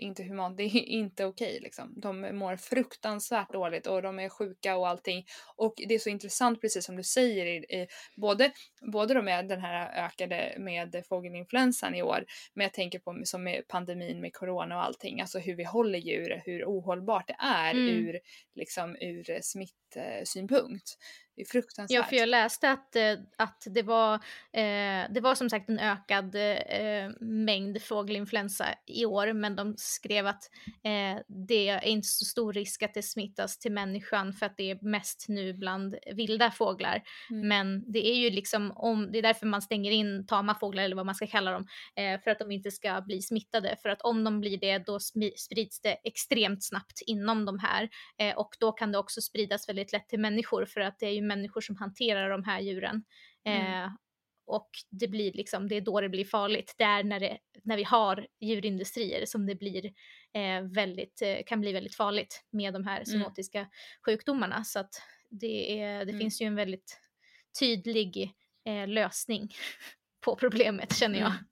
inte 0.00 0.22
humant, 0.22 0.56
det 0.56 0.62
är 0.62 0.76
inte 0.76 1.24
okej 1.24 1.58
liksom. 1.62 1.94
De 1.96 2.38
mår 2.38 2.56
fruktansvärt 2.56 3.52
dåligt 3.52 3.86
och 3.86 4.02
de 4.02 4.18
är 4.18 4.28
sjuka 4.28 4.76
och 4.76 4.88
allting. 4.88 5.26
Och 5.56 5.74
det 5.88 5.94
är 5.94 5.98
så 5.98 6.08
intressant 6.08 6.60
precis 6.60 6.84
som 6.84 6.96
du 6.96 7.02
säger, 7.02 7.46
i, 7.46 7.56
i, 7.56 7.86
både, 8.16 8.52
både 8.80 9.14
då 9.14 9.22
med 9.22 9.48
den 9.48 9.60
här 9.60 10.06
ökade 10.06 10.54
med 10.58 11.02
fågelinfluensan 11.08 11.94
i 11.94 12.02
år, 12.02 12.24
men 12.54 12.64
jag 12.64 12.72
tänker 12.72 12.98
på 12.98 13.20
som 13.24 13.44
med 13.44 13.68
pandemin 13.68 14.20
med 14.20 14.32
corona 14.32 14.76
och 14.76 14.84
allting, 14.84 15.20
alltså 15.20 15.38
hur 15.38 15.54
vi 15.54 15.64
håller 15.64 15.98
djur, 15.98 16.42
hur 16.44 16.64
ohållbart 16.64 17.28
det 17.28 17.36
är 17.38 17.70
mm. 17.70 17.88
ur, 17.88 18.18
liksom, 18.54 18.96
ur 19.00 19.40
smittsynpunkt. 19.42 20.96
Det 21.40 21.44
är 21.44 21.46
fruktansvärt. 21.46 21.96
Ja, 21.96 22.04
för 22.04 22.16
jag 22.16 22.28
läste 22.28 22.70
att, 22.70 22.96
eh, 22.96 23.12
att 23.38 23.66
det, 23.66 23.82
var, 23.82 24.14
eh, 24.52 25.10
det 25.10 25.20
var 25.20 25.34
som 25.34 25.50
sagt 25.50 25.68
en 25.68 25.78
ökad 25.78 26.34
eh, 26.34 27.10
mängd 27.20 27.82
fågelinfluensa 27.82 28.66
i 28.86 29.06
år, 29.06 29.32
men 29.32 29.56
de 29.56 29.74
skrev 29.76 30.26
att 30.26 30.50
eh, 30.84 31.22
det 31.28 31.68
är 31.68 31.84
inte 31.84 32.08
så 32.08 32.24
stor 32.24 32.52
risk 32.52 32.82
att 32.82 32.94
det 32.94 33.02
smittas 33.02 33.58
till 33.58 33.72
människan 33.72 34.32
för 34.32 34.46
att 34.46 34.56
det 34.56 34.70
är 34.70 34.78
mest 34.82 35.26
nu 35.28 35.52
bland 35.52 35.96
vilda 36.12 36.50
fåglar. 36.50 37.02
Mm. 37.30 37.48
Men 37.48 37.92
det 37.92 38.06
är 38.06 38.16
ju 38.16 38.30
liksom 38.30 38.69
om, 38.72 39.12
det 39.12 39.18
är 39.18 39.22
därför 39.22 39.46
man 39.46 39.62
stänger 39.62 39.90
in 39.90 40.26
tama 40.26 40.54
fåglar 40.54 40.82
eller 40.82 40.96
vad 40.96 41.06
man 41.06 41.14
ska 41.14 41.26
kalla 41.26 41.50
dem, 41.50 41.66
eh, 41.96 42.20
för 42.20 42.30
att 42.30 42.38
de 42.38 42.50
inte 42.50 42.70
ska 42.70 43.00
bli 43.00 43.22
smittade. 43.22 43.76
För 43.82 43.88
att 43.88 44.02
om 44.02 44.24
de 44.24 44.40
blir 44.40 44.58
det, 44.60 44.78
då 44.78 44.98
sprids 45.36 45.80
det 45.80 45.96
extremt 46.04 46.64
snabbt 46.64 47.02
inom 47.06 47.44
de 47.44 47.58
här 47.58 47.88
eh, 48.18 48.36
och 48.36 48.50
då 48.60 48.72
kan 48.72 48.92
det 48.92 48.98
också 48.98 49.20
spridas 49.20 49.68
väldigt 49.68 49.92
lätt 49.92 50.08
till 50.08 50.20
människor 50.20 50.64
för 50.64 50.80
att 50.80 50.98
det 50.98 51.06
är 51.06 51.12
ju 51.12 51.22
människor 51.22 51.60
som 51.60 51.76
hanterar 51.76 52.30
de 52.30 52.44
här 52.44 52.60
djuren. 52.60 53.02
Mm. 53.44 53.84
Eh, 53.84 53.90
och 54.50 54.70
det 54.90 55.08
blir 55.08 55.32
liksom, 55.32 55.68
det 55.68 55.76
är 55.76 55.80
då 55.80 56.00
det 56.00 56.08
blir 56.08 56.24
farligt. 56.24 56.74
Det 56.78 56.84
är 56.84 57.04
när, 57.04 57.20
det, 57.20 57.38
när 57.64 57.76
vi 57.76 57.84
har 57.84 58.26
djurindustrier 58.40 59.26
som 59.26 59.46
det 59.46 59.54
blir 59.54 59.86
eh, 60.34 60.62
väldigt, 60.74 61.22
eh, 61.22 61.36
kan 61.46 61.60
bli 61.60 61.72
väldigt 61.72 61.94
farligt 61.94 62.44
med 62.50 62.72
de 62.72 62.84
här 62.84 63.04
zoonotiska 63.04 63.58
mm. 63.58 63.70
sjukdomarna. 64.06 64.64
Så 64.64 64.78
att 64.78 65.02
det, 65.30 65.80
är, 65.80 66.04
det 66.04 66.10
mm. 66.10 66.18
finns 66.18 66.42
ju 66.42 66.46
en 66.46 66.54
väldigt 66.54 67.00
tydlig 67.60 68.32
eh, 68.70 68.88
lösning 68.88 69.54
på 70.24 70.36
problemet 70.36 70.96
känner 70.96 71.18
jag. 71.18 71.30
Mm. 71.30 71.44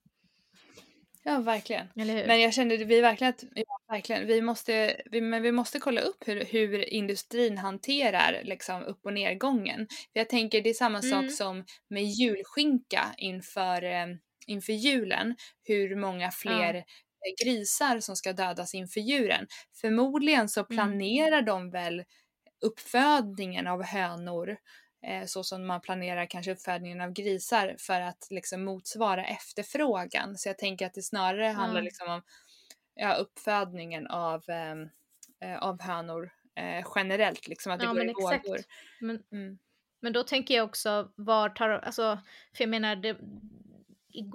Ja, 1.23 1.39
verkligen. 1.39 1.87
Men 1.93 2.41
jag 2.41 2.53
kände 2.53 2.77
vi 2.77 3.01
verkligen 3.01 3.33
att 3.33 3.43
ja, 3.55 3.79
verkligen, 3.89 4.27
vi, 4.27 4.41
måste, 4.41 5.01
vi, 5.05 5.21
men 5.21 5.41
vi 5.41 5.51
måste 5.51 5.79
kolla 5.79 6.01
upp 6.01 6.27
hur, 6.27 6.45
hur 6.45 6.93
industrin 6.93 7.57
hanterar 7.57 8.41
liksom, 8.43 8.83
upp 8.83 9.05
och 9.05 9.13
nedgången. 9.13 9.87
För 10.13 10.19
jag 10.19 10.29
tänker 10.29 10.61
det 10.61 10.69
är 10.69 10.73
samma 10.73 10.99
mm. 10.99 11.11
sak 11.11 11.31
som 11.31 11.65
med 11.89 12.03
julskinka 12.03 13.05
inför, 13.17 13.83
eh, 13.83 14.07
inför 14.47 14.73
julen. 14.73 15.35
Hur 15.63 15.95
många 15.95 16.31
fler 16.31 16.73
ja. 16.73 16.83
grisar 17.45 17.99
som 17.99 18.15
ska 18.15 18.33
dödas 18.33 18.73
inför 18.73 18.99
julen. 18.99 19.47
Förmodligen 19.81 20.49
så 20.49 20.59
mm. 20.59 20.67
planerar 20.67 21.39
mm. 21.39 21.45
de 21.45 21.71
väl 21.71 22.03
uppfödningen 22.61 23.67
av 23.67 23.83
hönor 23.83 24.49
eh, 24.49 24.55
så 25.25 25.43
som 25.43 25.67
man 25.67 25.81
planerar 25.81 26.25
kanske 26.25 26.51
uppfödningen 26.51 27.01
av 27.01 27.11
grisar 27.11 27.75
för 27.79 28.01
att 28.01 28.27
liksom 28.29 28.63
motsvara 28.63 29.25
efterfrågan. 29.25 30.37
Så 30.37 30.49
jag 30.49 30.57
tänker 30.57 30.85
att 30.85 30.93
det 30.93 31.01
snarare 31.01 31.45
mm. 31.45 31.57
handlar 31.57 31.81
liksom 31.81 32.11
om 32.11 32.21
ja, 32.95 33.13
uppfödningen 33.13 34.07
av, 34.07 34.43
ehm, 34.47 34.89
eh, 35.43 35.57
av 35.57 35.81
hönor 35.81 36.31
eh, 36.55 36.85
generellt, 36.95 37.47
liksom 37.47 37.71
att 37.71 37.79
det 37.79 37.85
ja, 37.85 37.93
går 37.93 38.03
i 38.03 38.13
vågor. 38.13 38.59
Men, 38.99 39.23
mm. 39.31 39.57
men 40.01 40.13
då 40.13 40.23
tänker 40.23 40.55
jag 40.55 40.65
också, 40.65 41.11
var 41.15 41.49
tar, 41.49 41.69
alltså, 41.69 42.19
för 42.57 42.63
jag 42.63 42.69
menar, 42.69 42.95
det, 42.95 43.17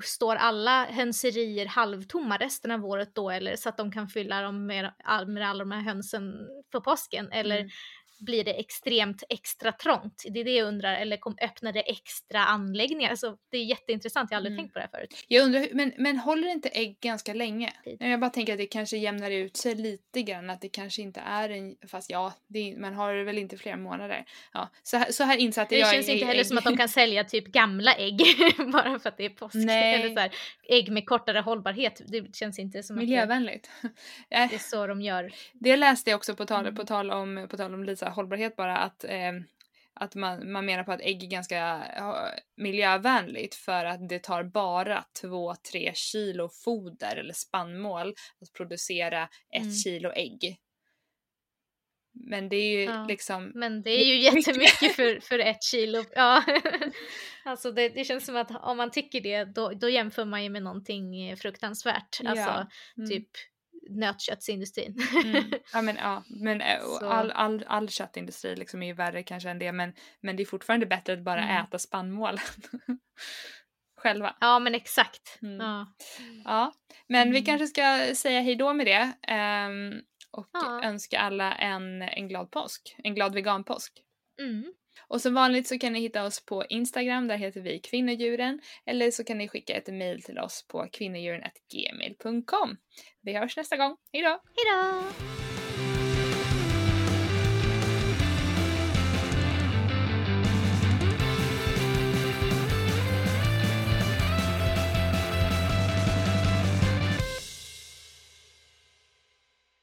står 0.05 0.37
alla 0.37 0.85
hönserier 0.85 1.66
halvtomma 1.66 2.37
resten 2.37 2.70
av 2.70 2.85
året 2.85 3.14
då 3.14 3.31
eller 3.31 3.57
så 3.57 3.68
att 3.68 3.77
de 3.77 3.92
kan 3.92 4.09
fylla 4.09 4.42
dem 4.42 4.66
med, 4.66 4.92
med 5.27 5.48
alla 5.48 5.59
de 5.64 5.70
här 5.70 5.83
hönsen 5.83 6.48
på 6.70 6.81
påsken 6.81 7.33
eller 7.33 7.59
mm 7.59 7.70
blir 8.18 8.44
det 8.44 8.55
extremt 8.55 9.22
extra 9.29 9.72
trångt? 9.72 10.22
Det 10.31 10.40
är 10.40 10.44
det 10.44 10.55
jag 10.55 10.68
undrar, 10.68 10.94
eller 10.94 11.16
kom, 11.16 11.37
öppnar 11.42 11.72
det 11.72 11.81
extra 11.81 12.44
anläggningar? 12.44 13.11
Alltså, 13.11 13.37
det 13.50 13.59
är 13.59 13.64
jätteintressant, 13.64 14.31
jag 14.31 14.37
har 14.37 14.38
aldrig 14.38 14.53
mm. 14.53 14.64
tänkt 14.64 14.72
på 14.72 14.79
det 14.79 14.88
här 14.92 14.98
förut. 14.98 15.24
Jag 15.29 15.44
undrar, 15.44 15.68
men, 15.72 15.92
men 15.98 16.16
håller 16.16 16.48
inte 16.48 16.68
ägg 16.68 17.00
ganska 17.00 17.35
länge? 17.35 17.72
Jag 17.85 18.20
bara 18.20 18.31
tänker 18.31 18.53
att 18.53 18.59
det 18.59 18.66
kanske 18.66 18.96
jämnar 18.96 19.31
ut 19.31 19.57
sig 19.57 19.74
lite 19.74 20.22
grann, 20.22 20.50
att 20.50 20.61
det 20.61 20.68
kanske 20.68 21.03
inte 21.03 21.20
är 21.20 21.50
en, 21.50 21.77
fast 21.88 22.11
ja, 22.11 22.33
det, 22.46 22.77
man 22.79 22.94
har 22.94 23.24
väl 23.24 23.38
inte 23.38 23.57
flera 23.57 23.77
månader. 23.77 24.24
Ja, 24.53 24.70
så, 24.83 24.96
här, 24.96 25.12
så 25.12 25.24
här 25.24 25.37
insatt 25.37 25.68
det 25.68 25.79
jag 25.79 25.88
Det 25.88 25.92
känns 25.92 26.09
inte 26.09 26.27
heller 26.27 26.40
ägg. 26.40 26.46
som 26.46 26.59
att 26.59 26.64
de 26.64 26.77
kan 26.77 26.88
sälja 26.88 27.24
typ 27.24 27.46
gamla 27.46 27.94
ägg 27.94 28.20
bara 28.72 28.98
för 28.98 29.09
att 29.09 29.16
det 29.16 29.24
är 29.24 29.31
påsk. 29.31 29.55
Nej. 29.55 29.94
Eller 29.94 30.14
så 30.14 30.20
här, 30.20 30.31
ägg 30.68 30.92
med 30.92 31.07
kortare 31.07 31.38
hållbarhet, 31.38 32.03
det 32.07 32.37
känns 32.37 32.59
inte 32.59 32.83
som 32.83 32.96
Miljövänligt. 32.96 33.70
att 33.83 33.92
det, 34.31 34.37
det 34.50 34.55
är 34.55 34.59
så 34.59 34.87
de 34.87 35.03
gör. 35.03 35.33
Det 35.53 35.77
läste 35.77 36.11
jag 36.11 36.16
också 36.16 36.35
på 36.35 36.46
tal, 36.46 36.61
mm. 36.61 36.74
på 36.74 36.85
tal, 36.85 37.11
om, 37.11 37.46
på 37.50 37.57
tal 37.57 37.74
om 37.74 37.85
Lisa 37.85 38.11
hållbarhet 38.14 38.57
bara 38.57 38.77
att 38.77 39.05
eh, 39.05 39.33
att 39.96 40.14
man, 40.14 40.53
man 40.53 40.66
menar 40.66 40.85
på 40.85 40.92
att 40.92 41.00
ägg 41.00 41.22
är 41.22 41.29
ganska 41.29 41.85
miljövänligt 42.57 43.55
för 43.55 43.85
att 43.85 44.09
det 44.09 44.18
tar 44.18 44.44
bara 44.44 45.05
2-3 45.22 45.90
kilo 45.94 46.48
foder 46.48 47.16
eller 47.16 47.35
spannmål 47.35 48.14
att 48.40 48.53
producera 48.53 49.29
ett 49.50 49.62
mm. 49.62 49.74
kilo 49.74 50.12
ägg. 50.12 50.61
Men 52.12 52.48
det 52.48 52.57
är 52.57 52.79
ju 52.79 52.85
ja, 52.85 53.07
liksom... 53.09 53.53
Men 53.55 53.83
det 53.83 53.90
är 53.90 54.05
ju 54.05 54.20
jättemycket 54.20 54.96
för, 54.96 55.20
för 55.20 55.38
ett 55.38 55.62
kilo. 55.62 56.05
Ja. 56.14 56.44
alltså 57.44 57.72
det, 57.72 57.88
det 57.88 58.05
känns 58.05 58.27
som 58.27 58.37
att 58.37 58.50
om 58.62 58.77
man 58.77 58.90
tycker 58.90 59.20
det 59.20 59.44
då, 59.44 59.72
då 59.72 59.88
jämför 59.88 60.24
man 60.24 60.44
ju 60.44 60.50
med 60.50 60.62
någonting 60.62 61.37
fruktansvärt. 61.37 62.20
Alltså 62.24 62.44
ja. 62.44 62.66
mm. 62.96 63.11
typ 63.11 63.29
nötköttsindustrin. 63.90 64.97
Mm. 65.25 65.44
Ja 65.73 65.83
men 65.83 65.97
ja, 65.97 66.23
men 66.29 66.61
eh, 66.61 66.81
all, 67.03 67.31
all, 67.31 67.64
all 67.66 67.88
köttindustri 67.88 68.57
liksom 68.57 68.83
är 68.83 68.87
ju 68.87 68.92
värre 68.92 69.23
kanske 69.23 69.51
än 69.51 69.59
det 69.59 69.73
men, 69.73 69.92
men 70.20 70.37
det 70.37 70.42
är 70.42 70.47
fortfarande 70.47 70.87
bättre 70.87 71.12
att 71.12 71.25
bara 71.25 71.42
mm. 71.42 71.64
äta 71.64 71.79
spannmål. 71.79 72.40
Själva. 74.01 74.37
Ja 74.40 74.59
men 74.59 74.75
exakt. 74.75 75.38
Mm. 75.42 75.61
Ja. 75.61 75.87
ja. 76.44 76.73
men 77.09 77.31
vi 77.31 77.38
mm. 77.38 77.44
kanske 77.44 77.66
ska 77.66 78.14
säga 78.14 78.40
hejdå 78.40 78.73
med 78.73 78.87
det 78.87 79.03
um, 79.35 80.03
och 80.31 80.49
ja. 80.53 80.83
önska 80.83 81.20
alla 81.20 81.55
en, 81.55 82.03
en 82.03 82.29
glad 82.29 82.51
påsk, 82.51 82.97
en 82.99 83.14
glad 83.14 83.35
veganpåsk. 83.35 83.92
Mm. 84.40 84.75
Och 85.09 85.21
som 85.21 85.35
vanligt 85.35 85.69
så 85.69 85.79
kan 85.79 85.93
ni 85.93 86.01
hitta 86.01 86.25
oss 86.25 86.45
på 86.45 86.64
Instagram, 86.69 87.29
där 87.29 87.37
heter 87.37 87.61
vi 87.61 87.81
kvinnodjuren. 87.81 88.61
Eller 88.87 89.11
så 89.11 89.25
kan 89.25 89.38
ni 89.38 89.49
skicka 89.49 89.75
ett 89.75 89.88
mail 89.88 90.23
till 90.23 90.38
oss 90.38 90.67
på 90.69 90.88
kvinnodjuren.gmail.com. 90.93 92.77
Vi 93.23 93.33
hörs 93.33 93.57
nästa 93.57 93.77
gång. 93.77 93.97
Hejdå! 94.12 94.29
Hejdå! 94.29 95.43